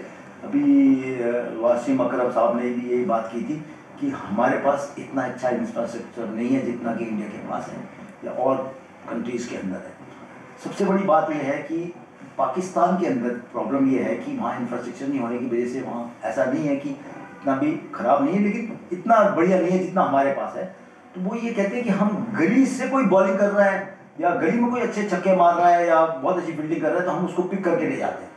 [0.45, 0.63] अभी
[1.61, 3.57] वासिम अकरम साहब ने भी यही बात की थी
[4.01, 7.79] कि हमारे पास इतना अच्छा इंफ्रास्ट्रक्चर नहीं है जितना कि इंडिया के पास है,
[8.25, 8.57] या और
[9.11, 9.93] कंट्रीज़ के अंदर है।
[10.65, 11.93] सबसे बड़ी बात यह है कि
[12.39, 16.11] पाकिस्तान के अंदर प्रॉब्लम ये है कि वहाँ इंफ्रास्ट्रक्चर नहीं होने की वजह से वहाँ
[16.25, 20.03] ऐसा नहीं है कि इतना भी खराब नहीं है, लेकिन इतना बढ़िया नहीं है जितना
[20.03, 20.65] हमारे पास है।
[21.15, 24.35] तो वो ये कहते हैं कि हम गली से कोई बॉलिंग कर रहा है। या
[24.37, 27.05] गली में कोई अच्छे छक्के मार रहा है या बहुत अच्छी फील्डिंग कर रहा है
[27.07, 28.31] तो हम उसको पिक करके ले जाते हैं।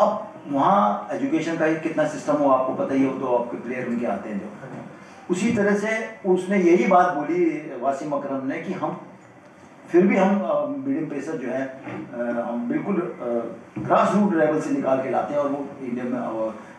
[0.00, 3.88] अब वहाँ एजुकेशन का ही कितना सिस्टम हो, आपको पता ही हो तो आपके प्लेयर
[3.88, 4.46] उनके आते हैं जो
[5.30, 5.90] उसी तरह से
[6.28, 7.44] उसने यही बात बोली
[7.80, 9.00] वासिम अकरम ने कि हम,
[9.88, 11.62] फिर भी हम मीडियम पेसर जो है
[12.42, 12.96] हम बिल्कुल
[13.78, 16.18] ग्रास रूट लेवल से निकाल के लाते हैं और वो इंडिया में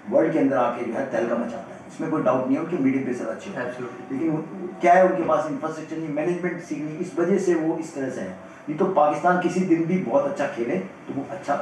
[0.09, 2.77] वर्ल्ड के अंदर आके जो है तहलका मचाते है। इसमें कोई डाउट नहीं है उनके
[2.83, 3.65] मीडियम पेसर अच्छे हैं।
[4.11, 4.37] लेकिन
[4.81, 8.21] क्या है उनके पास इंफ्रास्ट्रक्चर नहीं मैनेजमेंट सीखनी इस वजह से वो इस तरह से
[8.21, 8.35] है।
[8.67, 10.77] नहीं तो पाकिस्तान किसी दिन भी बहुत अच्छा खेले
[11.07, 11.55] तो वो अच्छा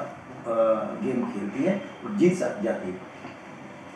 [0.47, 2.95] गेम खेलती है और जीत जाती है।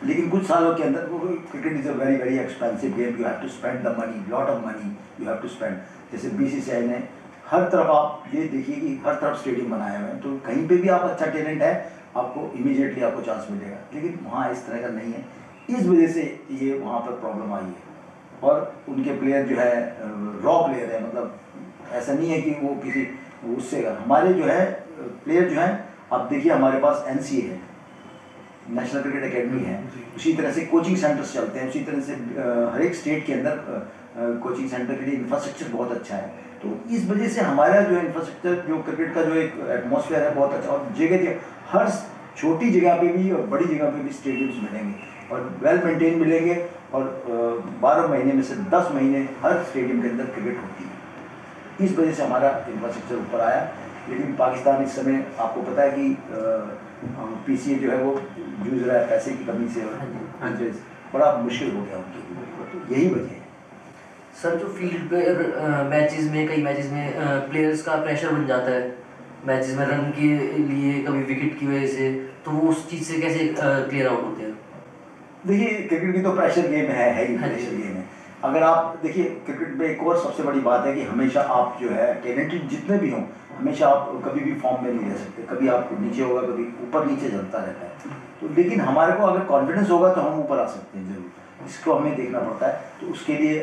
[0.04, 1.18] लेकिन कुछ सालों के अंदर वो
[1.52, 4.64] cricket is a very very expensive game you have to spend the money lot of
[4.66, 5.76] money you have to spend
[6.12, 7.02] जैसे बीसीसीआई ने
[7.50, 10.76] हर तरफ़ आप ये देखिए कि हर तरफ़ स्टेडियम बनाए हुए हैं तो कहीं पे
[10.76, 11.72] भी आप अच्छा टैलेंट है
[12.16, 15.24] आपको इमीडिएटली आपको चांस मिलेगा। लेकिन वहाँ इस तरह का नहीं है।
[15.68, 17.84] इस वजह से ये वहाँ पर प्रॉब्लम आई है।
[18.42, 19.74] और उनके प्लेयर जो है
[20.44, 21.38] रॉ प्लेयर है मतलब
[21.92, 23.06] ऐसा नहीं है कि वो किसी
[23.56, 24.64] उससे हमारे जो है
[25.24, 25.68] प्लेयर जो है
[26.12, 27.60] आप देखिए हमारे पास एनसीए है
[28.70, 29.82] नेशनल क्रिकेट एकेडमी है।
[30.16, 32.12] उसी तरह से कोचिंग सेंटर्स चलते हैं उसी तरह से
[32.72, 33.54] हर एक स्टेट के अंदर
[34.42, 36.28] कोचिंग सेंटर के लिए इंफ्रास्ट्रक्चर बहुत अच्छा है।
[36.62, 40.52] तो इस वजह से हमारा जो इंफ्रास्ट्रक्चर जो क्रिकेट का जो एक एटमॉस्फेयर है बहुत
[40.54, 41.34] अच्छा। और जगह जगह
[41.70, 41.90] हर
[42.36, 46.54] छोटी जगह पे भी और बड़ी जगह पे भी स्टेडियम्स मिलेंगे और वेल मेंटेन मिलेंगे
[46.94, 47.04] और
[47.82, 52.12] बारह महीने में से दस महीने हर स्टेडियम के अंदर क्रिकेट होती है। इस वजह
[52.12, 53.62] से हमारा इंफ्रास्ट्रक्चर ऊपर आया।
[54.08, 56.16] लेकिन पाकिस्तान इस समय आपको पता है कि
[57.46, 58.12] पी सी जो है वो
[58.64, 59.94] जूझ रहा है पैसे की कमी से और
[60.40, 60.68] हाँ जी।
[61.14, 63.44] बड़ा मुश्किल हो गया उनके लिए। यही वजह है।
[64.42, 65.18] सर जो फ़ील्ड पे
[65.90, 68.94] मैचेस में कई मैचेस में प्लेयर्स का प्रेशर बन जाता है।
[69.46, 70.28] मैचेस में रन के
[70.68, 72.10] लिए कभी विकेट की वजह से
[72.44, 74.55] तो वो उस चीज़ से कैसे क्लियर आउट होते हैं?
[75.46, 78.04] देखिए क्रिकेट की तो प्रेशर गेम है है ही हाँ प्रेशर गेम है।
[78.44, 81.88] अगर आप देखिए क्रिकेट में एक और सबसे बड़ी बात है कि हमेशा आप जो
[81.90, 83.22] है टैलेंटेड जितने भी हों
[83.58, 87.06] हमेशा आप कभी भी फॉर्म में नहीं रह सकते। कभी आप नीचे होगा कभी ऊपर
[87.06, 90.66] नीचे चलता रहता है। तो लेकिन हमारे को अगर कॉन्फिडेंस होगा तो हम ऊपर आ
[90.68, 93.60] सकते हैं ज़रूर। इसको हमें देखना पड़ता है। तो उसके लिए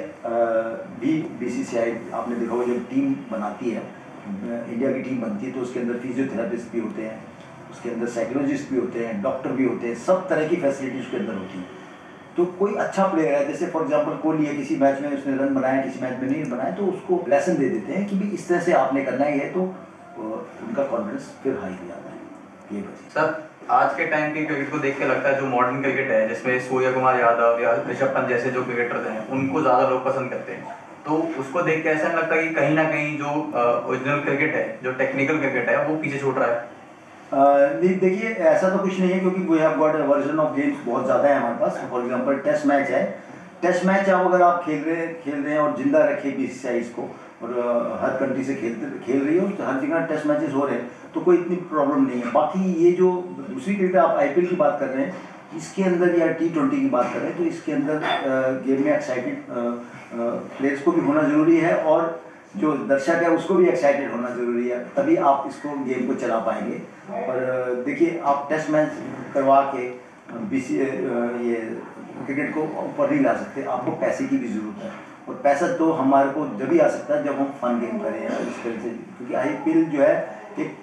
[1.02, 1.50] भी बी
[2.14, 3.84] आपने देखा होगा जब टीम बनाती है
[4.26, 7.22] इंडिया की टीम बनती है तो उसके अंदर फिजियोथेरापिस्ट भी होते हैं।
[7.74, 11.18] उसके अंदर साइकोलॉजिस्ट भी होते हैं डॉक्टर भी होते हैं, सब तरह की फैसिलिटी उसके
[11.18, 11.82] अंदर होती है।
[12.38, 15.54] तो कोई अच्छा प्लेयर है, जैसे फॉर एग्जांपल कोहली है, किसी मैच में उसने रन
[15.56, 18.48] बनाया, किसी मैच में नहीं बनाया तो उसको लेसन दे देते हैं कि भी इस
[18.50, 19.62] तरह से आपने करना ही है तो
[20.18, 22.18] उनका कॉन्फिडेंस फिर हाई हो जाता है।
[22.72, 23.34] ये वजह सर,
[23.72, 26.60] आज के टाइम के क्रिकेट को देख के लगता है जो मॉडर्न क्रिकेट है, जिसमें
[26.62, 30.52] सूर्य कुमार यादव या ऋषभ पंत जैसे जो क्रिकेटर्स हैं, उनको ज़्यादा लोग पसंद करते
[30.52, 34.68] हैं। तो उसको देख के ऐसा लगता कि कहीं ना कहीं जो ओरिजिनल क्रिकेट है,
[34.84, 36.73] जो टेक्निकल क्रिकेट है, वो पीछे छूट रहा है।
[37.34, 41.28] देखिए, ऐसा तो कुछ नहीं है क्योंकि we have got version of games बहुत ज़्यादा
[41.28, 43.04] है हमारे पास। फॉर एग्जांपल टेस्ट मैच है।
[43.62, 46.44] टेस्ट मैच अब अगर आप खेल रहे खेल रहे हैं और ज़िंदा रखे बी
[46.78, 47.02] इसको
[47.44, 50.76] और हर कंट्री से खेलते, खेल रही हो तो हर जगह टेस्ट मैचेस हो रहे
[50.76, 54.56] हैं तो कोई इतनी प्रॉब्लम नहीं है। बाकी ये जो दूसरी क्रिकेट आप आईपीएल की
[54.56, 55.14] बात कर रहे हैं,
[55.58, 58.00] इसके अंदर या टी ट्वेंटी की बात कर रहे हैं तो इसके अंदर
[58.68, 59.44] गेम में एक्साइटेड
[60.58, 62.22] प्लेयर्स को भी होना ज़रूरी है और
[62.56, 66.38] जो दर्शक है, उसको भी एक्साइटेड होना ज़रूरी है, तभी आप इसको गेम को चला
[66.40, 66.76] पाएँगे।
[67.22, 68.92] और, देखिए, आप टेस्ट मैच
[69.34, 69.88] करवा के
[70.50, 70.58] बी
[71.48, 71.56] ये
[72.26, 74.92] क्रिकेट को ऊपर नहीं ला सकते, आपको पैसे की भी ज़रूरत है।
[75.30, 78.26] और पैसा तो हमारे को जब भी आ सकता है, जब हम फन गेम करें
[78.26, 80.16] इस तरह से, क्योंकि आई पी जो है
[80.60, 80.76] एक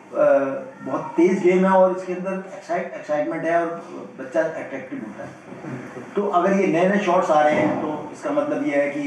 [0.84, 3.68] बहुत तेज़ गेम है और इसके अंदर एक्साइट एक्साइटमेंट है और
[4.18, 8.30] बच्चा अट्रैक्टिव होता है। तो अगर ये नए नए शॉट्स आ रहे हैं तो इसका
[8.32, 9.02] मतलब ये है कि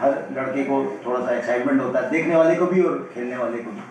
[0.00, 3.58] हर लड़के को थोड़ा सा एक्साइटमेंट होता है, देखने वाले को भी और खेलने वाले
[3.58, 3.82] को भी।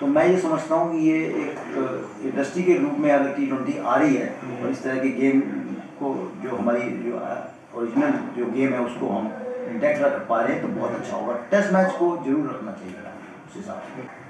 [0.00, 3.78] तो मैं ये समझता हूँ कि ये एक इंडस्ट्री के रूप में अगर टी ट्वेंटी
[3.78, 4.28] आ रही है
[4.62, 5.40] और इस तरह के गेम
[6.00, 7.22] को जो हमारी जो
[7.78, 9.32] ओरिजिनल जो गेम है उसको हम
[9.70, 13.12] इंटैक्ट रख पा रहे हैं तो बहुत अच्छा होगा। टेस्ट मैच को ज़रूर रखना चाहिए।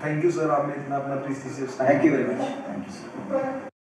[0.05, 3.74] थैंक यू सर आपने इतना अपना precious thank you very much thank you sir